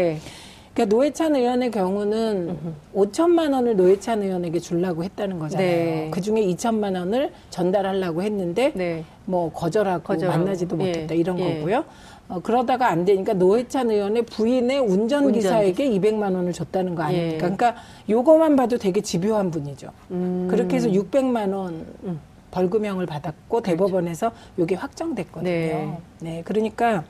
네. 0.73 0.75
그러니까 0.75 0.97
노회찬 0.97 1.37
의원의 1.37 1.71
경우는 1.71 2.49
으흠. 2.49 2.75
5천만 2.95 3.52
원을 3.52 3.76
노회찬 3.76 4.23
의원에게 4.23 4.59
주려고 4.59 5.05
했다는 5.05 5.38
거잖아요. 5.38 5.67
네. 5.67 6.09
그 6.11 6.21
중에 6.21 6.37
2천만 6.47 6.97
원을 6.97 7.33
전달하려고 7.50 8.23
했는데 8.23 8.73
네. 8.75 9.05
뭐 9.26 9.52
거절하고 9.52 10.02
거절하고. 10.02 10.38
만나지도 10.38 10.79
예. 10.81 10.87
못했다 10.87 11.14
이런 11.14 11.38
예. 11.38 11.59
거고요. 11.59 11.85
어, 12.29 12.41
그러다가 12.41 12.88
안 12.88 13.05
되니까 13.05 13.35
노회찬 13.35 13.91
의원의 13.91 14.23
부인의 14.23 14.79
운전기사에게 14.81 15.88
운전. 15.88 16.00
200만 16.00 16.35
원을 16.35 16.52
줬다는 16.55 16.95
거 16.95 17.02
아닙니까? 17.02 17.35
예. 17.35 17.38
그러니까 17.38 17.75
요거만 18.09 18.57
봐도 18.57 18.79
되게 18.79 19.02
집요한 19.02 19.50
분이죠. 19.50 19.91
음. 20.12 20.49
그렇게 20.50 20.76
해서 20.76 20.88
600만 20.88 21.52
원 21.55 21.87
음. 22.05 22.19
벌금형을 22.50 23.05
받았고 23.07 23.61
그렇죠. 23.61 23.62
대법원에서 23.62 24.31
요게 24.59 24.76
확정됐거든요. 24.76 25.50
네. 25.50 25.99
네. 26.21 26.43
그러니까 26.45 27.05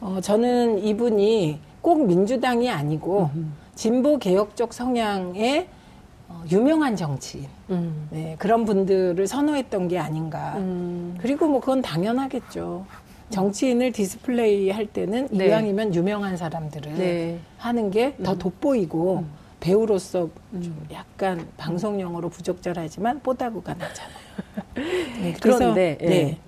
어, 0.00 0.18
저는 0.20 0.82
이분이 0.84 1.58
꼭 1.82 2.06
민주당이 2.06 2.70
아니고 2.70 3.30
음. 3.34 3.54
진보 3.74 4.18
개혁적 4.18 4.72
성향의 4.72 5.68
어, 6.28 6.44
유명한 6.50 6.96
정치인 6.96 7.46
음. 7.70 8.08
네, 8.10 8.36
그런 8.38 8.64
분들을 8.64 9.26
선호했던 9.26 9.88
게 9.88 9.98
아닌가. 9.98 10.54
음. 10.58 11.16
그리고 11.20 11.48
뭐 11.48 11.60
그건 11.60 11.82
당연하겠죠. 11.82 12.86
정치인을 13.30 13.92
디스플레이 13.92 14.70
할 14.70 14.86
때는 14.86 15.28
네. 15.30 15.46
이왕이면 15.46 15.94
유명한 15.94 16.36
사람들을 16.36 16.94
네. 16.94 17.38
하는 17.58 17.90
게더 17.90 18.32
음. 18.32 18.38
돋보이고 18.38 19.18
음. 19.18 19.30
배우로서 19.60 20.28
좀 20.52 20.86
약간 20.90 21.46
방송 21.56 22.00
용어로 22.00 22.28
부적절하지만 22.30 23.20
뽀다구가 23.20 23.74
나잖아요. 23.74 24.14
네, 25.22 25.34
그런데 25.40 25.98
네. 26.00 26.10
예. 26.10 26.38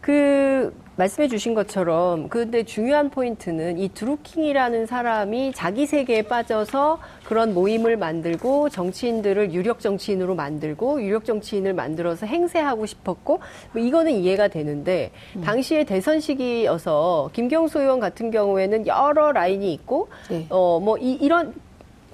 그 0.00 0.74
말씀해 0.96 1.28
주신 1.28 1.54
것처럼 1.54 2.28
근데 2.28 2.64
중요한 2.64 3.08
포인트는 3.08 3.78
이 3.78 3.88
드루킹이라는 3.88 4.86
사람이 4.86 5.52
자기 5.54 5.86
세계에 5.86 6.22
빠져서 6.22 6.98
그런 7.24 7.54
모임을 7.54 7.96
만들고 7.96 8.68
정치인들을 8.68 9.54
유력 9.54 9.80
정치인으로 9.80 10.34
만들고 10.34 11.02
유력 11.02 11.24
정치인을 11.24 11.72
만들어서 11.72 12.26
행세하고 12.26 12.84
싶었고 12.84 13.40
뭐 13.72 13.82
이거는 13.82 14.12
이해가 14.12 14.48
되는데 14.48 15.12
음. 15.36 15.40
당시에 15.40 15.84
대선 15.84 16.20
시기여서 16.20 17.30
김경수 17.32 17.80
의원 17.80 17.98
같은 17.98 18.30
경우에는 18.30 18.86
여러 18.86 19.32
라인이 19.32 19.72
있고 19.72 20.08
네. 20.28 20.46
어뭐 20.50 20.98
이런 20.98 21.54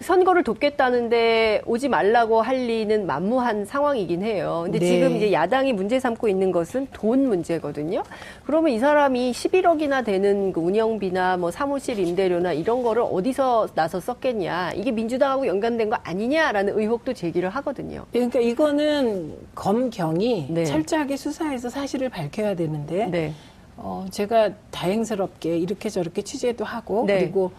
선거를 0.00 0.44
돕겠다는데 0.44 1.62
오지 1.66 1.88
말라고 1.88 2.40
할 2.42 2.56
리는 2.56 3.06
만무한 3.06 3.64
상황이긴 3.64 4.22
해요. 4.22 4.62
근데 4.64 4.78
네. 4.78 4.86
지금 4.86 5.16
이제 5.16 5.32
야당이 5.32 5.72
문제 5.72 5.98
삼고 5.98 6.28
있는 6.28 6.52
것은 6.52 6.88
돈 6.92 7.28
문제거든요. 7.28 8.02
그러면 8.44 8.72
이 8.72 8.78
사람이 8.78 9.32
11억이나 9.32 10.04
되는 10.04 10.52
그 10.52 10.60
운영비나 10.60 11.36
뭐 11.36 11.50
사무실 11.50 11.98
임대료나 11.98 12.52
이런 12.52 12.82
거를 12.82 13.02
어디서 13.02 13.68
나서 13.74 14.00
썼겠냐. 14.00 14.72
이게 14.74 14.90
민주당하고 14.90 15.46
연관된 15.46 15.90
거 15.90 15.98
아니냐라는 16.02 16.78
의혹도 16.78 17.12
제기를 17.12 17.48
하거든요. 17.50 18.06
그러니까 18.12 18.38
이거는 18.40 19.34
검경이 19.54 20.46
네. 20.50 20.64
철저하게 20.64 21.16
수사해서 21.16 21.70
사실을 21.70 22.08
밝혀야 22.08 22.54
되는데 22.54 23.06
네. 23.06 23.32
어, 23.76 24.06
제가 24.10 24.50
다행스럽게 24.70 25.56
이렇게 25.56 25.88
저렇게 25.88 26.22
취재도 26.22 26.64
하고 26.64 27.04
네. 27.06 27.20
그리고 27.20 27.52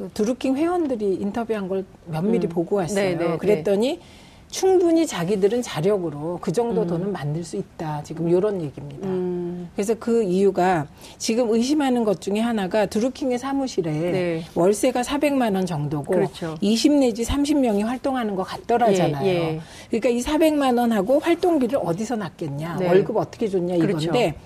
그 0.00 0.08
드루킹 0.14 0.56
회원들이 0.56 1.16
인터뷰한 1.16 1.68
걸 1.68 1.84
면밀히 2.06 2.46
음. 2.46 2.48
보고 2.48 2.76
왔어요. 2.76 3.04
네네, 3.04 3.16
네, 3.18 3.30
네. 3.32 3.36
그랬더니 3.36 4.00
충분히 4.48 5.06
자기들은 5.06 5.60
자력으로 5.60 6.38
그 6.40 6.52
정도 6.52 6.82
음. 6.82 6.86
돈은 6.86 7.12
만들 7.12 7.44
수 7.44 7.56
있다. 7.58 8.02
지금 8.02 8.30
이런 8.30 8.62
얘기입니다. 8.62 9.06
음. 9.06 9.68
그래서 9.74 9.94
그 9.94 10.22
이유가 10.22 10.86
지금 11.18 11.50
의심하는 11.50 12.02
것 12.04 12.22
중에 12.22 12.40
하나가 12.40 12.86
드루킹의 12.86 13.38
사무실에 13.38 13.90
네. 13.92 14.44
월세가 14.54 15.02
400만 15.02 15.54
원 15.54 15.66
정도고 15.66 16.14
그렇죠. 16.14 16.56
20 16.62 16.92
내지 16.94 17.22
30명이 17.22 17.84
활동하는 17.84 18.34
것 18.34 18.44
같더라잖아요. 18.44 19.26
예, 19.26 19.34
예. 19.34 19.60
그러니까 19.90 20.08
이 20.08 20.20
400만 20.22 20.78
원하고 20.78 21.18
활동비를 21.20 21.78
어디서 21.80 22.16
놨겠냐, 22.16 22.76
네. 22.78 22.88
월급 22.88 23.18
어떻게 23.18 23.46
줬냐 23.48 23.74
이건데 23.74 24.08
그렇죠. 24.08 24.38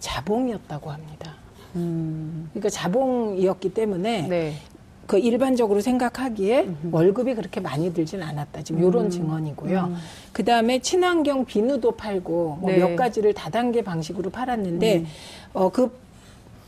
자봉이었다고 0.00 0.90
합니다. 0.90 1.34
음. 1.76 2.48
그러니까 2.52 2.70
자봉이었기 2.70 3.74
때문에 3.74 4.26
네. 4.28 4.54
그 5.08 5.18
일반적으로 5.18 5.80
생각하기에 5.80 6.64
음흠. 6.64 6.88
월급이 6.92 7.34
그렇게 7.34 7.60
많이 7.60 7.94
들진 7.94 8.22
않았다. 8.22 8.62
지금 8.62 8.82
요런 8.82 9.06
음. 9.06 9.10
증언이고요. 9.10 9.84
음. 9.88 9.96
그 10.32 10.44
다음에 10.44 10.80
친환경 10.80 11.46
비누도 11.46 11.92
팔고 11.92 12.58
뭐몇 12.60 12.90
네. 12.90 12.96
가지를 12.96 13.32
다단계 13.32 13.82
방식으로 13.82 14.28
팔았는데 14.30 14.96
음. 14.98 15.06
어 15.54 15.70
그 15.70 15.90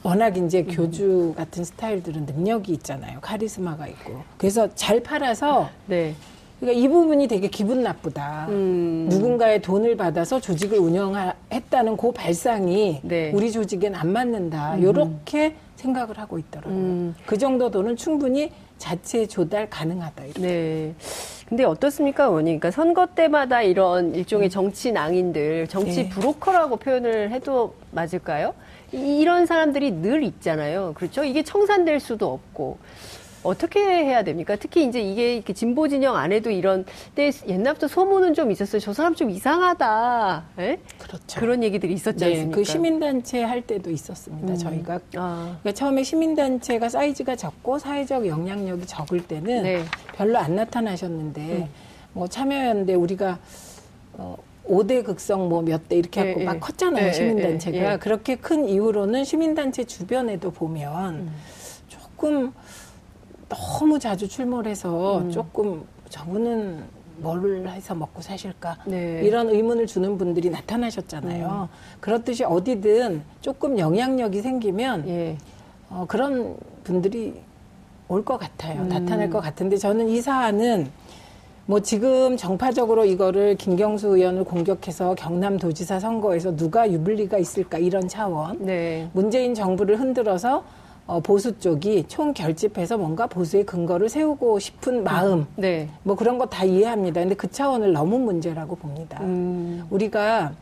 워낙 0.02 0.38
이제 0.38 0.60
음. 0.60 0.68
교주 0.70 1.34
같은 1.36 1.62
스타일들은 1.62 2.24
능력이 2.24 2.72
있잖아요. 2.72 3.18
카리스마가 3.20 3.86
있고. 3.88 4.22
그래서 4.38 4.74
잘 4.74 5.02
팔아서 5.02 5.68
네. 5.84 6.14
그러니까 6.60 6.80
이 6.80 6.88
부분이 6.88 7.26
되게 7.26 7.48
기분 7.48 7.82
나쁘다. 7.82 8.46
음. 8.50 9.06
누군가의 9.10 9.62
돈을 9.62 9.96
받아서 9.96 10.38
조직을 10.38 10.78
운영했다는 10.78 11.96
그 11.96 12.12
발상이 12.12 13.00
네. 13.02 13.32
우리 13.34 13.50
조직엔 13.50 13.94
안 13.94 14.12
맞는다. 14.12 14.74
음. 14.74 14.82
요렇게 14.82 15.54
생각을 15.76 16.18
하고 16.18 16.38
있더라고요. 16.38 16.74
음. 16.74 17.14
그 17.24 17.38
정도 17.38 17.70
돈은 17.70 17.96
충분히 17.96 18.52
자체 18.76 19.26
조달 19.26 19.70
가능하다. 19.70 20.24
이렇게. 20.24 20.40
네. 20.40 20.94
근데 21.48 21.64
어떻습니까, 21.64 22.28
원님? 22.28 22.60
그러니까 22.60 22.70
선거 22.70 23.06
때마다 23.06 23.62
이런 23.62 24.14
일종의 24.14 24.48
음. 24.48 24.50
정치 24.50 24.92
낭인들, 24.92 25.66
정치 25.66 26.04
네. 26.04 26.08
브로커라고 26.10 26.76
표현을 26.76 27.30
해도 27.32 27.74
맞을까요? 27.90 28.54
이런 28.92 29.46
사람들이 29.46 29.92
늘 30.02 30.22
있잖아요. 30.22 30.92
그렇죠? 30.94 31.24
이게 31.24 31.42
청산될 31.42 32.00
수도 32.00 32.32
없고. 32.32 32.78
어떻게 33.42 33.80
해야 33.80 34.22
됩니까? 34.22 34.56
특히 34.56 34.84
이제 34.84 35.00
이게 35.00 35.42
진보 35.54 35.88
진영 35.88 36.16
안에도 36.16 36.50
이런 36.50 36.84
때 37.14 37.30
옛날부터 37.48 37.88
소문은 37.88 38.34
좀 38.34 38.50
있었어요. 38.50 38.80
저 38.80 38.92
사람 38.92 39.14
좀 39.14 39.30
이상하다. 39.30 40.44
에? 40.58 40.62
예? 40.62 40.78
그렇죠. 40.98 41.40
그런 41.40 41.62
얘기들이 41.62 41.94
있었지 41.94 42.18
네, 42.18 42.26
않습니까? 42.32 42.56
그 42.56 42.64
시민단체 42.64 43.42
할 43.42 43.62
때도 43.62 43.90
있었습니다. 43.90 44.52
음. 44.52 44.56
저희가 44.58 45.00
아. 45.16 45.56
그러니까 45.62 45.72
처음에 45.72 46.02
시민단체가 46.02 46.88
사이즈가 46.90 47.34
적고 47.36 47.78
사회적 47.78 48.26
영향력이 48.26 48.86
적을 48.86 49.26
때는 49.26 49.62
네. 49.62 49.84
별로 50.14 50.38
안 50.38 50.56
나타나셨는데 50.56 51.40
음. 51.40 51.68
뭐 52.12 52.26
참여연대 52.28 52.94
우리가 52.94 53.38
어, 54.14 54.36
5대 54.68 55.02
극성 55.02 55.48
뭐 55.48 55.62
몇 55.62 55.88
대 55.88 55.96
이렇게 55.96 56.20
하고 56.20 56.42
예, 56.42 56.44
막 56.44 56.56
예. 56.56 56.60
컸잖아요, 56.60 57.06
예, 57.06 57.12
시민단체가. 57.12 57.76
예, 57.78 57.92
예. 57.92 57.96
그렇게 57.96 58.36
큰 58.36 58.68
이후로는 58.68 59.24
시민단체 59.24 59.84
주변에도 59.84 60.50
보면 60.50 61.14
음. 61.14 61.32
조금 61.88 62.52
너무 63.50 63.98
자주 63.98 64.28
출몰해서 64.28 65.18
음. 65.18 65.30
조금 65.30 65.84
저분은 66.08 66.84
뭘 67.18 67.66
해서 67.68 67.94
먹고 67.94 68.22
사실까 68.22 68.78
네. 68.86 69.20
이런 69.22 69.50
의문을 69.50 69.86
주는 69.86 70.16
분들이 70.16 70.48
나타나셨잖아요. 70.48 71.68
음. 71.70 71.76
그렇듯이 72.00 72.44
어디든 72.44 73.22
조금 73.42 73.78
영향력이 73.78 74.40
생기면 74.40 75.06
예. 75.08 75.36
어, 75.90 76.06
그런 76.08 76.56
분들이 76.84 77.34
올 78.08 78.24
것 78.24 78.38
같아요. 78.38 78.82
음. 78.82 78.88
나타날 78.88 79.28
것 79.30 79.40
같은데 79.40 79.76
저는 79.76 80.08
이 80.08 80.20
사안은 80.20 80.88
뭐 81.66 81.80
지금 81.80 82.36
정파적으로 82.36 83.04
이거를 83.04 83.54
김경수 83.56 84.16
의원을 84.16 84.42
공격해서 84.44 85.14
경남도지사 85.14 86.00
선거에서 86.00 86.56
누가 86.56 86.90
유불리가 86.90 87.38
있을까 87.38 87.78
이런 87.78 88.08
차원. 88.08 88.64
네. 88.64 89.08
문재인 89.12 89.54
정부를 89.54 90.00
흔들어서 90.00 90.58
어, 90.58 90.62
보수 91.18 91.58
쪽이 91.58 92.04
총 92.06 92.32
결집해서 92.32 92.96
뭔가 92.96 93.26
보수의 93.26 93.66
근거를 93.66 94.08
세우고 94.08 94.60
싶은 94.60 95.02
마음, 95.02 95.46
네. 95.56 95.88
뭐 96.04 96.14
그런 96.14 96.38
거 96.38 96.46
다 96.46 96.64
이해합니다. 96.64 97.20
근데 97.20 97.34
그 97.34 97.50
차원을 97.50 97.92
넘은 97.92 98.20
문제라고 98.20 98.76
봅니다. 98.76 99.18
음. 99.22 99.84
우리가 99.90 100.52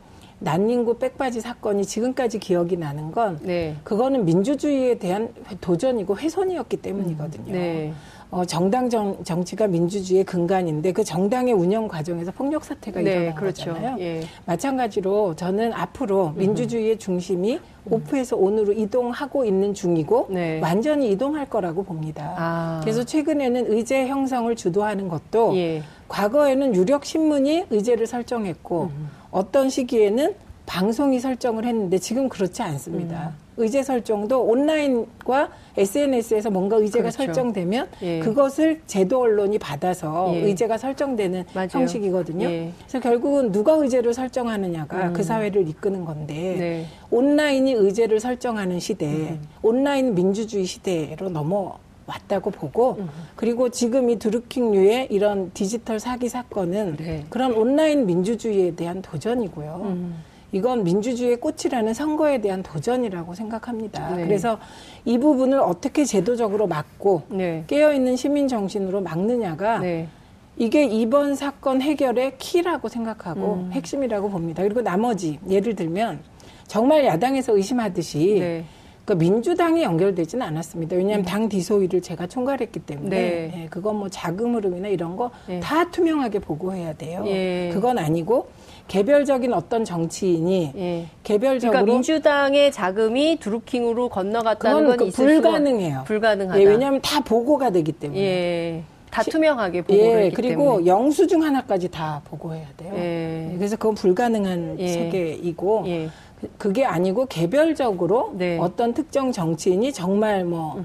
난닝구 0.40 0.98
백바지 0.98 1.40
사건이 1.40 1.84
지금까지 1.84 2.38
기억이 2.38 2.76
나는 2.76 3.10
건 3.10 3.38
네. 3.42 3.76
그거는 3.84 4.24
민주주의에 4.24 4.98
대한 4.98 5.28
도전이고 5.60 6.16
훼손이었기 6.16 6.76
때문이거든요. 6.78 7.52
네. 7.52 7.92
어, 8.30 8.44
정당 8.44 8.90
정, 8.90 9.24
정치가 9.24 9.66
민주주의의 9.66 10.24
근간인데 10.24 10.92
그 10.92 11.02
정당의 11.02 11.54
운영 11.54 11.88
과정에서 11.88 12.30
폭력 12.30 12.62
사태가 12.62 13.00
네, 13.00 13.10
일어난 13.10 13.34
그렇죠. 13.34 13.72
거잖아요. 13.72 13.96
예. 14.00 14.20
마찬가지로 14.44 15.34
저는 15.34 15.72
앞으로 15.72 16.34
민주주의의 16.36 16.98
중심이 16.98 17.54
음. 17.54 17.92
오프에서 17.92 18.36
온으로 18.36 18.74
이동하고 18.74 19.46
있는 19.46 19.72
중이고 19.72 20.26
네. 20.28 20.60
완전히 20.60 21.10
이동할 21.10 21.48
거라고 21.48 21.84
봅니다. 21.84 22.34
아. 22.36 22.80
그래서 22.82 23.02
최근에는 23.02 23.72
의제 23.72 24.06
형성을 24.06 24.54
주도하는 24.54 25.08
것도 25.08 25.56
예. 25.56 25.82
과거에는 26.08 26.74
유력 26.74 27.06
신문이 27.06 27.64
의제를 27.70 28.06
설정했고 28.06 28.90
음. 28.94 29.08
어떤 29.30 29.70
시기에는 29.70 30.34
방송이 30.66 31.18
설정을 31.18 31.64
했는데 31.64 31.98
지금 31.98 32.28
그렇지 32.28 32.62
않습니다. 32.62 33.32
음. 33.34 33.48
의제 33.58 33.82
설정도 33.82 34.42
온라인과 34.42 35.50
SNS에서 35.76 36.50
뭔가 36.50 36.76
의제가 36.76 37.10
그렇죠. 37.10 37.16
설정되면 37.16 37.88
예. 38.02 38.20
그것을 38.20 38.82
제도 38.86 39.20
언론이 39.20 39.58
받아서 39.58 40.30
예. 40.34 40.40
의제가 40.40 40.78
설정되는 40.78 41.44
맞아요. 41.54 41.68
형식이거든요. 41.70 42.46
예. 42.48 42.72
그래서 42.80 43.00
결국은 43.00 43.50
누가 43.50 43.72
의제를 43.72 44.14
설정하느냐가 44.14 45.08
음. 45.08 45.12
그 45.12 45.22
사회를 45.24 45.68
이끄는 45.68 46.04
건데 46.04 46.34
네. 46.34 46.86
온라인이 47.10 47.72
의제를 47.72 48.20
설정하는 48.20 48.78
시대, 48.78 49.06
음. 49.06 49.42
온라인 49.62 50.14
민주주의 50.14 50.64
시대로 50.64 51.28
넘어 51.28 51.78
왔다고 52.08 52.50
보고 52.50 52.96
음. 52.98 53.08
그리고 53.36 53.68
지금 53.68 54.10
이 54.10 54.18
드루킹류의 54.18 55.08
이런 55.10 55.50
디지털 55.52 56.00
사기 56.00 56.28
사건은 56.28 56.96
네. 56.96 57.24
그런 57.28 57.52
온라인 57.52 58.06
민주주의에 58.06 58.74
대한 58.74 59.02
도전이고요. 59.02 59.82
음. 59.84 60.24
이건 60.50 60.82
민주주의의 60.82 61.36
꽃이라는 61.36 61.92
선거에 61.92 62.40
대한 62.40 62.62
도전이라고 62.62 63.34
생각합니다. 63.34 64.16
네. 64.16 64.24
그래서 64.24 64.58
이 65.04 65.18
부분을 65.18 65.60
어떻게 65.60 66.06
제도적으로 66.06 66.66
막고 66.66 67.22
네. 67.28 67.64
깨어있는 67.66 68.16
시민 68.16 68.48
정신으로 68.48 69.02
막느냐가 69.02 69.80
네. 69.80 70.08
이게 70.56 70.84
이번 70.84 71.36
사건 71.36 71.82
해결의 71.82 72.38
키라고 72.38 72.88
생각하고 72.88 73.66
음. 73.66 73.72
핵심이라고 73.72 74.30
봅니다. 74.30 74.62
그리고 74.62 74.80
나머지 74.80 75.38
예를 75.48 75.76
들면 75.76 76.20
정말 76.66 77.04
야당에서 77.04 77.54
의심하듯이 77.54 78.64
네. 79.08 79.14
그 79.14 79.14
민주당이 79.14 79.82
연결되지는 79.82 80.46
않았습니다. 80.46 80.96
왜냐하면 80.96 81.20
음. 81.20 81.24
당 81.24 81.48
디소위를 81.48 82.02
제가 82.02 82.26
총괄했기 82.26 82.80
때문에 82.80 83.08
네. 83.08 83.62
예, 83.62 83.66
그건 83.70 83.96
뭐 83.96 84.08
자금 84.10 84.54
흐름이나 84.54 84.88
이런 84.88 85.16
거다 85.16 85.32
예. 85.48 85.60
투명하게 85.90 86.40
보고해야 86.40 86.92
돼요. 86.92 87.24
예. 87.26 87.70
그건 87.72 87.98
아니고 87.98 88.48
개별적인 88.86 89.52
어떤 89.54 89.84
정치인이 89.84 90.72
예. 90.76 91.06
개별적으로 91.22 91.72
그러니까 91.72 91.92
민주당의 91.92 92.70
자금이 92.70 93.38
두루킹으로 93.40 94.10
건너갔다는 94.10 94.96
건그 94.96 95.10
불가능해요. 95.10 96.04
불가능하다. 96.06 96.60
예, 96.60 96.64
왜냐하면 96.64 97.00
다 97.00 97.20
보고가 97.20 97.70
되기 97.70 97.92
때문에. 97.92 98.20
예. 98.20 98.82
다 99.10 99.22
투명하게 99.22 99.82
보고를 99.82 100.26
예, 100.26 100.30
그리고 100.30 100.64
때문에. 100.64 100.86
영수증 100.86 101.42
하나까지 101.42 101.88
다 101.88 102.20
보고해야 102.26 102.66
돼요. 102.76 102.92
예. 102.94 103.52
예 103.52 103.56
그래서 103.56 103.76
그건 103.76 103.94
불가능한 103.94 104.76
예. 104.78 104.88
세계이고 104.88 105.84
예. 105.86 106.08
그게 106.56 106.84
아니고 106.84 107.26
개별적으로 107.26 108.34
네. 108.36 108.58
어떤 108.58 108.94
특정 108.94 109.32
정치인이 109.32 109.92
정말 109.92 110.44
뭐 110.44 110.84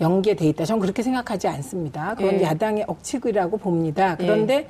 연계돼 0.00 0.46
있다. 0.48 0.64
전 0.64 0.80
그렇게 0.80 1.02
생각하지 1.02 1.48
않습니다. 1.48 2.14
그건 2.16 2.40
예. 2.40 2.42
야당의 2.42 2.84
억측이라고 2.86 3.58
봅니다. 3.58 4.16
그런데 4.16 4.68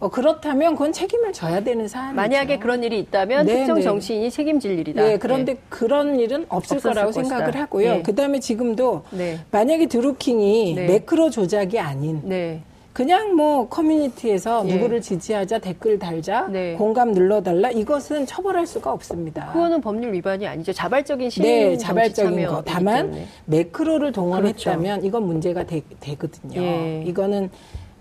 어, 0.00 0.08
그렇다면 0.08 0.74
그건 0.74 0.92
책임을 0.92 1.32
져야 1.32 1.60
되는 1.60 1.88
사안이죠. 1.88 2.14
만약에 2.14 2.58
그런 2.60 2.84
일이 2.84 3.00
있다면 3.00 3.46
네, 3.46 3.58
특정 3.58 3.76
네. 3.76 3.82
정치인이 3.82 4.30
책임질 4.30 4.78
일이다. 4.78 5.02
네, 5.02 5.18
그런데 5.18 5.54
네. 5.54 5.60
그런 5.68 6.20
일은 6.20 6.46
없을 6.48 6.78
거라고 6.78 7.08
것이다. 7.10 7.28
생각을 7.28 7.56
하고요. 7.56 7.94
네. 7.94 8.02
그다음에 8.02 8.38
지금도 8.38 9.02
네. 9.10 9.40
만약에 9.50 9.86
드루킹이 9.86 10.74
네. 10.74 10.86
매크로 10.86 11.30
조작이 11.30 11.80
아닌 11.80 12.20
네. 12.24 12.62
그냥 12.98 13.36
뭐 13.36 13.68
커뮤니티에서 13.68 14.64
예. 14.66 14.74
누구를 14.74 15.00
지지하자 15.00 15.60
댓글 15.60 16.00
달자 16.00 16.48
네. 16.48 16.74
공감 16.74 17.12
눌러달라 17.12 17.70
이것은 17.70 18.26
처벌할 18.26 18.66
수가 18.66 18.92
없습니다. 18.92 19.52
그거는 19.52 19.80
법률 19.80 20.12
위반이 20.14 20.48
아니죠. 20.48 20.72
자발적인 20.72 21.30
시민 21.30 21.48
네, 21.48 21.76
자발적인 21.76 22.48
거. 22.48 22.60
다만 22.66 23.14
매크로를 23.44 24.10
동원했다면 24.10 24.82
그렇죠. 24.82 25.06
이건 25.06 25.26
문제가 25.28 25.64
되, 25.64 25.80
거든요 26.18 26.60
예. 26.60 27.04
이거는 27.06 27.50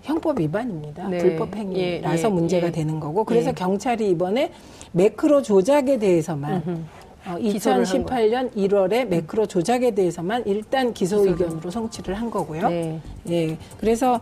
형법 0.02 0.40
위반입니다. 0.40 1.10
네. 1.10 1.20
불법 1.20 1.56
행위라서 1.56 2.18
예, 2.18 2.32
예, 2.32 2.34
문제가 2.34 2.68
예. 2.68 2.72
되는 2.72 3.00
거고 3.00 3.24
그래서 3.24 3.50
예. 3.52 3.54
경찰이 3.54 4.10
이번에 4.10 4.52
매크로 4.94 5.44
조작에 5.44 6.00
대해서만 6.00 6.88
어, 7.28 7.36
2018년 7.38 8.52
1월에 8.56 9.06
매크로 9.06 9.46
조작에 9.46 9.92
대해서만 9.92 10.42
일단 10.48 10.92
기소 10.92 11.24
의견으로 11.24 11.70
송치를 11.70 12.16
한 12.16 12.32
거고요. 12.32 12.68
네. 12.68 13.00
예. 13.30 13.58
그래서 13.80 14.20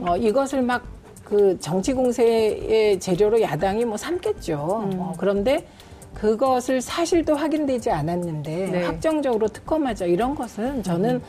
어, 0.00 0.16
이것을 0.16 0.62
막 0.62 1.02
그 1.32 1.58
정치 1.60 1.94
공세의 1.94 3.00
재료로 3.00 3.40
야당이 3.40 3.86
뭐 3.86 3.96
삼겠죠. 3.96 4.90
음. 4.92 5.00
어, 5.00 5.14
그런데 5.16 5.66
그것을 6.12 6.82
사실도 6.82 7.34
확인되지 7.34 7.90
않았는데 7.90 8.68
네. 8.70 8.84
확정적으로 8.84 9.48
특검하자 9.48 10.04
이런 10.04 10.34
것은 10.34 10.82
저는 10.82 11.14
음. 11.16 11.22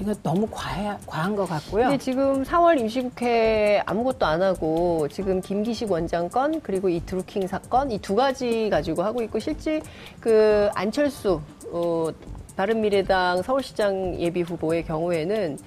이거 0.00 0.12
너무 0.24 0.48
과해, 0.50 0.96
과한 1.06 1.36
것 1.36 1.48
같고요. 1.48 1.84
근데 1.84 1.98
지금 1.98 2.42
4월 2.42 2.80
임시국회 2.80 3.84
아무것도 3.86 4.26
안 4.26 4.42
하고 4.42 5.06
지금 5.08 5.40
김기식 5.40 5.92
원장 5.92 6.28
건 6.28 6.60
그리고 6.60 6.88
이 6.88 7.00
드루킹 7.06 7.46
사건 7.46 7.92
이 7.92 7.98
두 7.98 8.16
가지 8.16 8.68
가지고 8.68 9.04
하고 9.04 9.22
있고 9.22 9.38
실제 9.38 9.80
그 10.18 10.68
안철수 10.74 11.40
어, 11.70 12.08
바른미래당 12.56 13.42
서울시장 13.42 14.16
예비 14.18 14.42
후보의 14.42 14.84
경우에는 14.86 15.58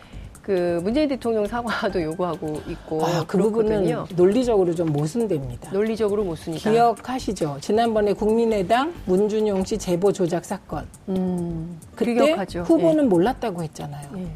그 0.45 0.79
문재인 0.83 1.09
대통령 1.09 1.47
사과도 1.47 1.99
요구하고 2.03 2.61
있고 2.69 3.03
아, 3.03 3.23
그 3.25 3.35
부분은 3.39 4.05
논리적으로 4.15 4.75
좀 4.75 4.93
모순됩니다. 4.93 5.71
논리적으로 5.71 6.23
모순이다. 6.23 6.69
기억하시죠? 6.69 7.57
지난번에 7.61 8.13
국민의당 8.13 8.93
문준용 9.05 9.65
씨 9.65 9.75
제보 9.79 10.11
조작 10.11 10.45
사건. 10.45 10.85
음, 11.09 11.79
그때 11.95 12.13
기억하죠. 12.13 12.61
후보는 12.61 13.05
예. 13.05 13.07
몰랐다고 13.07 13.63
했잖아요. 13.63 14.07
예. 14.17 14.27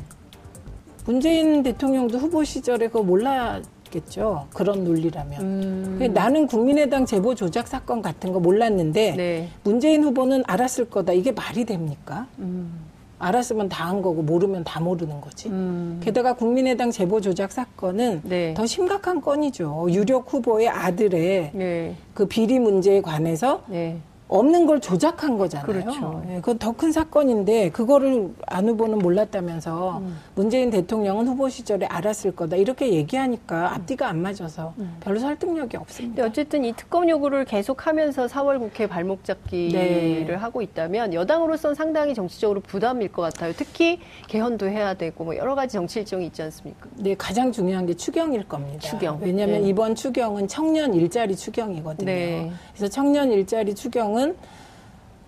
문재인 1.05 1.61
대통령도 1.61 2.17
후보 2.17 2.43
시절에 2.43 2.87
그거 2.87 3.03
몰랐겠죠. 3.03 4.47
그런 4.51 4.83
논리라면. 4.83 5.41
음. 5.41 6.11
나는 6.11 6.47
국민의당 6.47 7.05
제보 7.05 7.35
조작 7.35 7.67
사건 7.67 8.01
같은 8.01 8.33
거 8.33 8.39
몰랐는데 8.39 9.13
네. 9.15 9.49
문재인 9.63 10.03
후보는 10.03 10.41
알았을 10.47 10.89
거다. 10.89 11.13
이게 11.13 11.31
말이 11.31 11.65
됩니까? 11.65 12.25
음. 12.39 12.88
알았으면 13.19 13.67
다 13.69 13.89
한 13.89 14.01
거고 14.01 14.21
모르면 14.21 14.63
다 14.63 14.79
모르는 14.79 15.19
거지. 15.19 15.49
음. 15.49 15.99
게다가 16.03 16.33
국민의당 16.33 16.91
제보 16.91 17.19
조작 17.21 17.51
사건은 17.51 18.21
네. 18.23 18.53
더 18.53 18.65
심각한 18.65 19.19
건이죠. 19.21 19.87
유력 19.89 20.31
후보의 20.31 20.69
아들의 20.69 21.51
네. 21.53 21.95
그 22.13 22.25
비리 22.27 22.59
문제에 22.59 23.01
관해서 23.01 23.63
네. 23.67 23.97
없는 24.29 24.65
걸 24.67 24.79
조작한 24.79 25.37
거잖아요. 25.37 25.65
그렇죠. 25.65 26.23
예, 26.29 26.35
그건 26.35 26.57
더 26.59 26.71
큰 26.79 26.91
사건인데 26.93 27.71
그거를 27.71 28.29
안 28.45 28.69
후보는 28.69 28.99
몰랐다면서 28.99 29.97
음. 29.97 30.17
문재인 30.35 30.69
대통령은 30.69 31.27
후보 31.27 31.49
시절에 31.49 31.87
알았을 31.87 32.33
거다 32.35 32.55
이렇게 32.55 32.93
얘기하니까 32.93 33.73
앞뒤가 33.73 34.07
안 34.07 34.21
맞아서 34.21 34.73
음. 34.77 34.95
별로 35.01 35.19
설득력이 35.19 35.75
없습니다. 35.75 36.23
어쨌든 36.23 36.63
이 36.63 36.71
특검 36.73 37.09
요구를 37.09 37.43
계속하면서 37.43 38.27
4월 38.27 38.59
국회 38.59 38.87
발목 38.87 39.25
잡기를 39.25 40.25
네. 40.27 40.33
하고 40.35 40.61
있다면 40.61 41.13
여당으로선 41.13 41.75
상당히 41.75 42.13
정치적으로 42.13 42.61
부담일 42.61 43.11
것 43.11 43.23
같아요. 43.23 43.51
특히 43.57 43.99
개헌도 44.27 44.69
해야 44.69 44.93
되고 44.93 45.23
뭐 45.25 45.35
여러 45.35 45.55
가지 45.55 45.73
정치 45.73 45.99
일정이 45.99 46.27
있지 46.27 46.41
않습니까? 46.43 46.87
네, 46.95 47.15
가장 47.17 47.51
중요한 47.51 47.85
게 47.87 47.93
추경일 47.93 48.47
겁니다. 48.47 48.79
추경. 48.79 49.19
왜냐하면 49.21 49.63
네. 49.63 49.67
이번 49.67 49.95
추경은 49.95 50.47
청년 50.47 50.93
일자리 50.93 51.35
추경이거든요. 51.35 52.05
네. 52.05 52.51
그래서 52.73 52.87
청년 52.87 53.31
일자리 53.33 53.75
추경은 53.75 54.18
운동은 54.19 54.35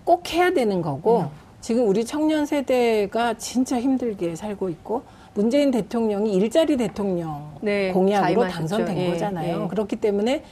꼭 0.04 0.32
해야 0.32 0.52
되는 0.52 0.82
거고 0.82 1.20
음. 1.20 1.26
지금 1.60 1.88
우리 1.88 2.04
청년 2.04 2.44
세대가 2.44 3.34
진짜 3.34 3.80
힘들게 3.80 4.36
살고 4.36 4.68
있고 4.68 5.02
문재인 5.34 5.70
대통령이 5.70 6.34
일자리 6.34 6.76
대통령 6.76 7.52
네, 7.62 7.92
공약으로 7.92 8.48
당선된 8.48 8.98
예, 8.98 9.10
거잖아요. 9.10 9.62
예. 9.64 9.68
그렇기 9.68 9.96
때문에 9.96 10.44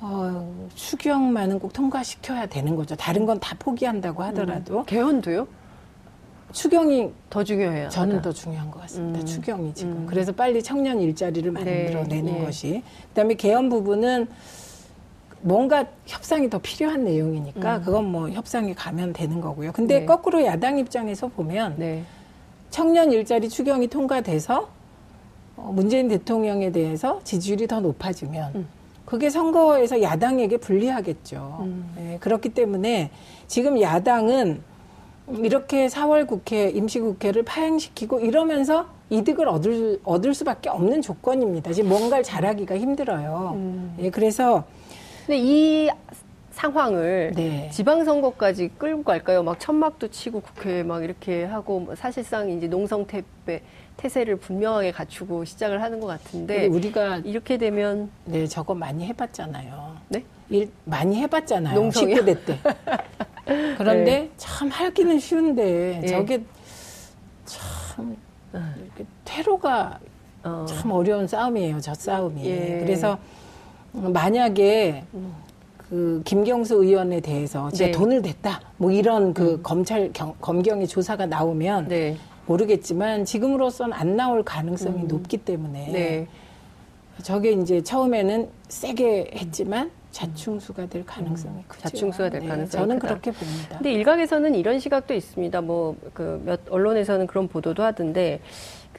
어, 0.00 0.68
추경만은 0.74 1.58
꼭 1.58 1.72
통과시켜야 1.72 2.46
되는 2.46 2.76
거죠. 2.76 2.94
다른 2.94 3.26
건 3.26 3.40
다 3.40 3.56
포기한다고 3.58 4.22
하더라도 4.24 4.80
음. 4.80 4.84
개헌도요? 4.84 5.48
추경이 6.52 7.10
더 7.28 7.42
중요해요. 7.42 7.88
저는 7.88 8.22
더 8.22 8.32
중요한 8.32 8.70
것 8.70 8.80
같습니다. 8.82 9.20
음. 9.20 9.26
추경이 9.26 9.74
지금. 9.74 9.92
음. 9.92 10.06
그래서 10.08 10.32
빨리 10.32 10.62
청년 10.62 11.00
일자리를 11.00 11.50
만들어내는 11.50 12.24
네. 12.32 12.38
네. 12.38 12.44
것이. 12.44 12.82
그다음에 13.08 13.34
개헌 13.34 13.68
부분은 13.68 14.28
뭔가 15.40 15.86
협상이 16.06 16.50
더 16.50 16.58
필요한 16.58 17.04
내용이니까 17.04 17.76
음. 17.76 17.82
그건 17.82 18.04
뭐 18.10 18.30
협상에 18.30 18.74
가면 18.74 19.12
되는 19.12 19.40
거고요. 19.40 19.72
근데 19.72 20.00
네. 20.00 20.06
거꾸로 20.06 20.44
야당 20.44 20.78
입장에서 20.78 21.28
보면 21.28 21.74
네. 21.78 22.04
청년 22.70 23.12
일자리 23.12 23.48
추경이 23.48 23.88
통과돼서 23.88 24.68
어, 25.56 25.70
문재인 25.74 26.08
대통령에 26.08 26.72
대해서 26.72 27.20
지지율이 27.24 27.66
더 27.66 27.80
높아지면 27.80 28.52
음. 28.54 28.68
그게 29.04 29.30
선거에서 29.30 30.02
야당에게 30.02 30.56
불리하겠죠. 30.58 31.58
음. 31.60 31.92
네, 31.96 32.18
그렇기 32.20 32.50
때문에 32.50 33.10
지금 33.46 33.80
야당은 33.80 34.60
이렇게 35.38 35.86
4월 35.86 36.26
국회 36.26 36.68
임시국회를 36.70 37.44
파행시키고 37.44 38.20
이러면서 38.20 38.86
이득을 39.10 39.48
얻을 39.48 40.00
얻을 40.04 40.34
수밖에 40.34 40.68
없는 40.68 41.02
조건입니다. 41.02 41.72
지금 41.72 41.88
뭔가를 41.88 42.24
잘하기가 42.24 42.76
힘들어요. 42.76 43.52
음. 43.54 43.96
예, 44.00 44.10
그래서 44.10 44.64
근데 45.26 45.38
이 45.40 45.90
상황을 46.52 47.32
네. 47.34 47.68
지방선거까지 47.70 48.70
끌고 48.78 49.02
갈까요? 49.02 49.42
막 49.42 49.58
천막도 49.58 50.08
치고 50.08 50.40
국회 50.40 50.84
막 50.84 51.02
이렇게 51.02 51.44
하고 51.44 51.80
뭐 51.80 51.94
사실상 51.96 52.48
이제 52.48 52.68
농성 52.68 53.06
태배 53.06 53.60
태세를 53.96 54.36
분명하게 54.36 54.92
갖추고 54.92 55.44
시작을 55.44 55.82
하는 55.82 55.98
것 56.00 56.06
같은데 56.06 56.66
우리가 56.66 57.18
이렇게 57.18 57.58
되면 57.58 58.08
네 58.24 58.46
저거 58.46 58.74
많이 58.74 59.04
해봤잖아요. 59.06 59.96
네? 60.08 60.24
일 60.48 60.70
많이 60.84 61.16
해봤잖아요. 61.16 61.74
농성이요? 61.74 62.16
19대 62.18 62.44
때. 62.46 62.58
그런데 63.76 64.04
네. 64.04 64.30
참 64.36 64.68
하기는 64.68 65.18
쉬운데 65.18 65.98
네. 66.02 66.06
저게 66.06 66.42
참 67.44 68.16
테러가 69.24 69.98
어. 70.44 70.64
참 70.68 70.92
어려운 70.92 71.26
싸움이에요. 71.26 71.80
저 71.80 71.92
싸움이. 71.94 72.46
예. 72.46 72.78
그래서 72.80 73.18
만약에 73.96 75.04
그 75.88 76.20
김경수 76.24 76.76
의원에 76.84 77.20
대해서 77.20 77.70
제가 77.70 77.92
네. 77.92 77.92
돈을 77.92 78.22
냈다 78.22 78.60
뭐 78.76 78.90
이런 78.90 79.32
그 79.32 79.52
음. 79.54 79.60
검찰 79.62 80.12
경, 80.12 80.34
검경의 80.40 80.86
조사가 80.88 81.26
나오면 81.26 81.88
네. 81.88 82.16
모르겠지만 82.46 83.24
지금으로선 83.24 83.92
안 83.92 84.16
나올 84.16 84.42
가능성이 84.42 85.02
음. 85.02 85.08
높기 85.08 85.38
때문에 85.38 85.88
네. 85.92 86.26
저게 87.22 87.52
이제 87.52 87.82
처음에는 87.82 88.48
세게 88.68 89.30
했지만 89.34 89.90
자충수가 90.10 90.86
될 90.86 91.04
가능성이 91.06 91.54
음. 91.58 91.64
크죠. 91.68 91.82
자충수가 91.82 92.30
될 92.30 92.40
네, 92.40 92.48
가능성이 92.48 92.80
저는 92.82 92.98
크다. 92.98 93.08
그렇게 93.08 93.30
봅니다. 93.32 93.68
근데 93.78 93.92
일각에서는 93.92 94.54
이런 94.54 94.78
시각도 94.80 95.14
있습니다. 95.14 95.60
뭐 95.62 95.96
그 96.12 96.40
몇 96.44 96.60
언론에서는 96.68 97.26
그런 97.26 97.48
보도도 97.48 97.82
하던데 97.82 98.40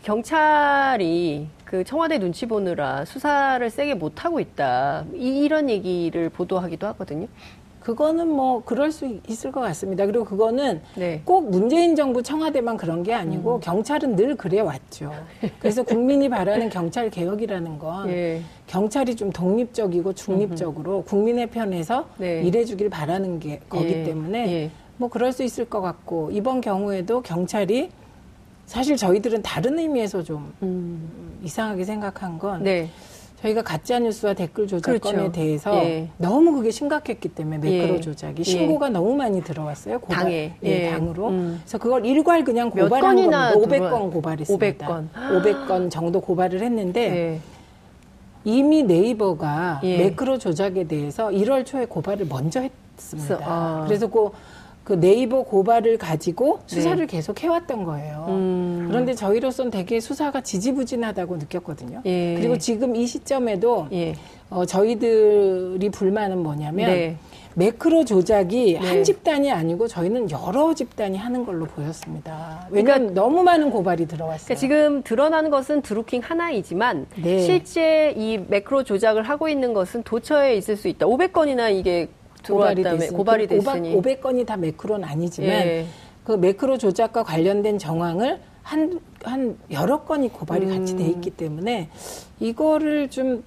경찰이 0.04 1.48
그 1.68 1.84
청와대 1.84 2.18
눈치 2.18 2.46
보느라 2.46 3.04
수사를 3.04 3.70
세게 3.70 3.96
못 3.96 4.24
하고 4.24 4.40
있다. 4.40 5.04
이 5.14 5.48
런 5.50 5.70
얘기를 5.70 6.30
보도하기도 6.30 6.88
하거든요. 6.88 7.28
그거는 7.82 8.28
뭐 8.30 8.64
그럴 8.66 8.92
수 8.92 9.20
있을 9.28 9.52
것 9.52 9.60
같습니다. 9.62 10.06
그리고 10.06 10.24
그거는 10.26 10.82
네. 10.96 11.22
꼭 11.26 11.50
문재인 11.50 11.96
정부 11.96 12.22
청와대만 12.24 12.76
그런 12.78 13.04
게 13.04 13.14
아니고 13.14 13.56
음. 13.56 13.60
경찰은 13.62 14.16
늘 14.16 14.36
그래 14.36 14.60
왔죠. 14.62 15.12
그래서 15.60 15.84
국민이 15.84 16.30
바라는 16.30 16.70
경찰 16.70 17.10
개혁이라는 17.10 17.80
건 17.80 18.10
예. 18.10 18.42
경찰이 18.68 19.16
좀 19.16 19.32
독립적이고 19.32 20.14
중립적으로 20.14 21.04
국민의 21.04 21.48
편에서 21.48 22.08
네. 22.18 22.42
일해주길 22.44 22.90
바라는 22.90 23.40
게 23.40 23.60
거기 23.70 23.88
예. 23.90 24.04
때문에 24.04 24.52
예. 24.54 24.72
뭐 24.98 25.10
그럴 25.10 25.32
수 25.32 25.44
있을 25.44 25.66
것 25.66 25.80
같고 25.82 26.32
이번 26.32 26.60
경우에도 26.62 27.22
경찰이 27.22 27.90
사실 28.68 28.98
저희들은 28.98 29.42
다른 29.42 29.80
의미에서 29.80 30.22
좀 30.22 30.54
음. 30.62 31.40
이상하게 31.44 31.86
생각한 31.86 32.38
건 32.38 32.64
네. 32.64 32.90
저희가 33.42 33.62
가짜 33.62 33.98
뉴스와 34.00 34.34
댓글 34.34 34.68
조작건에 34.68 35.00
그렇죠. 35.00 35.32
대해서 35.32 35.74
예. 35.86 36.10
너무 36.18 36.52
그게 36.54 36.70
심각했기 36.70 37.30
때문에 37.30 37.58
매크로 37.60 37.96
예. 37.96 38.02
조작이 38.02 38.44
신고가 38.44 38.88
예. 38.88 38.92
너무 38.92 39.16
많이 39.16 39.42
들어왔어요. 39.42 40.00
고발, 40.00 40.18
당에 40.24 40.56
예, 40.64 40.70
예. 40.70 40.90
당으로. 40.92 41.30
음. 41.30 41.60
그래서 41.62 41.78
그걸 41.78 42.06
일괄 42.06 42.44
그냥 42.44 42.70
고발한 42.70 43.16
겁니다. 43.16 43.54
500건 43.54 44.12
고발했습니다. 44.12 44.88
500건. 44.88 45.08
500건 45.14 45.90
정도 45.92 46.20
고발을 46.20 46.62
했는데 46.62 47.02
예. 47.36 47.40
이미 48.44 48.84
네이버가 48.84 49.80
매크로 49.84 50.40
조작에 50.40 50.86
대해서 50.86 51.30
1월 51.30 51.66
초에 51.66 51.86
고발을 51.86 52.26
먼저 52.28 52.68
했습니다. 52.98 53.40
아. 53.44 53.84
그래서 53.88 54.08
그 54.08 54.32
그 54.88 54.98
네이버 54.98 55.44
고발을 55.44 55.98
가지고 55.98 56.62
수사를 56.66 56.96
네. 56.96 57.06
계속 57.08 57.44
해왔던 57.44 57.84
거예요. 57.84 58.26
음. 58.30 58.86
그런데 58.88 59.14
저희로선 59.16 59.70
되게 59.70 60.00
수사가 60.00 60.40
지지부진하다고 60.40 61.36
느꼈거든요. 61.36 62.04
예. 62.06 62.36
그리고 62.36 62.58
지금 62.58 62.96
이 62.96 63.06
시점에도 63.06 63.88
예. 63.92 64.16
어, 64.50 64.66
저희들이 64.66 65.90
불만은 65.90 66.42
뭐냐면 66.42 66.90
네. 66.90 67.18
매크로 67.56 68.06
조작이 68.06 68.78
네. 68.80 68.88
한 68.88 69.04
집단이 69.04 69.52
아니고 69.52 69.90
저희는 69.90 70.32
여러 70.32 70.74
집단이 70.74 71.18
하는 71.18 71.46
걸로 71.46 71.66
보였습니다. 71.66 72.68
왜냐하면 72.70 73.08
그러니까, 73.10 73.22
너무 73.22 73.44
많은 73.44 73.72
고발이 73.72 74.08
들어왔어요. 74.08 74.46
그러니까 74.46 74.60
지금 74.60 75.04
드러나는 75.04 75.50
것은 75.50 75.82
드루킹 75.82 76.22
하나이지만 76.24 77.08
네. 77.22 77.40
실제 77.40 78.14
이 78.16 78.38
매크로 78.38 78.84
조작을 78.84 79.24
하고 79.24 79.50
있는 79.50 79.74
것은 79.74 80.04
도처에 80.04 80.56
있을 80.56 80.78
수 80.78 80.88
있다. 80.88 81.08
500건이나 81.08 81.76
이게 81.76 82.08
고발이 82.54 82.84
됐으니 82.84 83.10
고발이 83.18 83.48
됐으니 83.48 83.96
500 83.96 84.22
건이 84.22 84.46
다 84.46 84.58
매크로는 84.58 85.08
아니지만 85.08 85.50
예. 85.52 85.86
그 86.24 86.34
매크로 86.34 86.78
조작과 86.78 87.24
관련된 87.24 87.78
정황을 87.78 88.40
한, 88.64 89.00
한 89.24 89.58
여러 89.72 90.04
건이 90.04 90.30
고발이 90.30 90.66
음. 90.66 90.80
같이 90.80 90.96
돼 90.98 91.06
있기 91.08 91.30
때문에 91.32 91.90
이거를 92.40 93.10
좀 93.10 93.44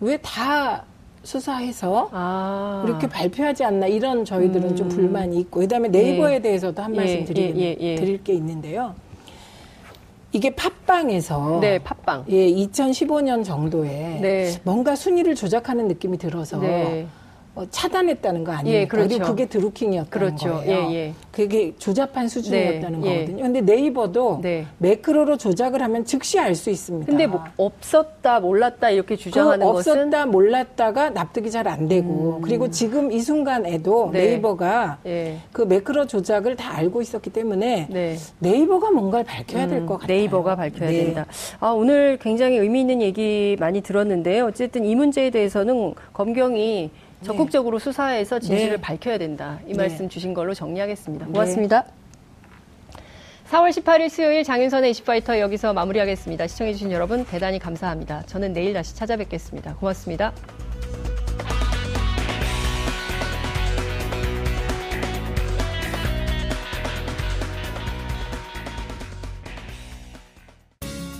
왜 0.00 0.16
다 0.22 0.84
수사해서 1.22 2.08
아. 2.12 2.82
이렇게 2.86 3.06
발표하지 3.06 3.62
않나 3.64 3.86
이런 3.86 4.24
저희들은 4.24 4.70
음. 4.70 4.76
좀 4.76 4.88
불만이 4.88 5.38
있고 5.40 5.60
그다음에 5.60 5.88
네이버에 5.88 6.36
예. 6.36 6.38
대해서도 6.40 6.82
한 6.82 6.94
말씀 6.94 7.18
예. 7.18 7.24
드리, 7.24 7.54
예, 7.58 7.76
예. 7.78 7.94
드릴 7.96 8.24
게 8.24 8.32
있는데요. 8.32 8.94
이게 10.32 10.54
팟빵에서 10.54 11.58
네, 11.60 11.78
팟빵. 11.80 12.24
예, 12.30 12.46
2015년 12.50 13.44
정도에 13.44 14.18
네. 14.22 14.60
뭔가 14.62 14.96
순위를 14.96 15.34
조작하는 15.34 15.88
느낌이 15.88 16.16
들어서 16.16 16.58
네. 16.58 17.06
어, 17.56 17.66
차단했다는 17.68 18.44
거 18.44 18.52
아니에요? 18.52 18.78
예, 18.78 18.86
그렇죠. 18.86 19.08
그리고 19.08 19.24
그게 19.26 19.46
드루킹이었다는 19.46 20.08
그렇죠. 20.10 20.54
거예요. 20.54 20.90
예, 20.90 20.94
예. 20.94 21.14
그게 21.32 21.74
조잡한 21.78 22.28
수준이었다는 22.28 23.00
네, 23.00 23.10
예. 23.10 23.14
거거든요. 23.20 23.42
근데 23.42 23.60
네이버도 23.60 24.38
네. 24.42 24.66
매크로로 24.78 25.36
조작을 25.36 25.82
하면 25.82 26.04
즉시 26.04 26.38
알 26.38 26.54
수 26.54 26.70
있습니다. 26.70 27.06
근데 27.06 27.26
뭐 27.26 27.42
없었다, 27.56 28.40
몰랐다 28.40 28.90
이렇게 28.90 29.16
주장하는 29.16 29.66
그 29.66 29.72
것은 29.72 29.92
없었다, 29.92 30.26
몰랐다가 30.26 31.10
납득이 31.10 31.50
잘 31.50 31.60
안 31.66 31.88
되고 31.88 32.36
음. 32.36 32.40
그리고 32.42 32.70
지금 32.70 33.12
이 33.12 33.20
순간에도 33.20 34.10
네. 34.12 34.34
이버가 34.34 34.98
예. 35.06 35.38
그 35.52 35.62
매크로 35.62 36.06
조작을 36.06 36.56
다 36.56 36.76
알고 36.76 37.02
있었기 37.02 37.30
때문에 37.30 37.88
네. 37.90 38.16
이버가 38.42 38.90
뭔가를 38.90 39.24
밝혀야 39.24 39.66
될것 39.66 39.90
음, 39.90 40.00
같아요. 40.00 40.16
네이버가 40.16 40.56
밝혀야 40.56 40.88
네. 40.90 41.04
된다. 41.04 41.26
아, 41.58 41.70
오늘 41.70 42.16
굉장히 42.18 42.56
의미 42.58 42.80
있는 42.80 43.02
얘기 43.02 43.56
많이 43.60 43.80
들었는데요. 43.82 44.46
어쨌든 44.46 44.84
이 44.84 44.94
문제에 44.94 45.30
대해서는 45.30 45.94
검경이 46.12 46.90
적극적으로 47.22 47.78
네. 47.78 47.84
수사해서 47.84 48.38
진실을 48.38 48.76
네. 48.76 48.80
밝혀야 48.80 49.18
된다. 49.18 49.60
이 49.66 49.72
네. 49.72 49.76
말씀 49.76 50.08
주신 50.08 50.34
걸로 50.34 50.54
정리하겠습니다. 50.54 51.26
네. 51.26 51.32
고맙습니다. 51.32 51.84
4월 53.50 53.70
18일 53.70 54.08
수요일 54.08 54.44
장윤선의 54.44 54.92
이슈파이터 54.92 55.40
여기서 55.40 55.72
마무리하겠습니다. 55.72 56.46
시청해주신 56.46 56.92
여러분 56.92 57.24
대단히 57.24 57.58
감사합니다. 57.58 58.22
저는 58.26 58.52
내일 58.52 58.72
다시 58.72 58.94
찾아뵙겠습니다. 58.94 59.74
고맙습니다. 59.74 60.32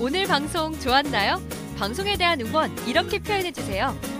오늘 0.01 0.27
방송 0.27 0.73
좋았나요? 0.79 1.43
방송에 1.77 2.17
대한 2.17 2.41
응원 2.41 2.71
이렇게 2.87 3.19
표현해주세요. 3.19 4.19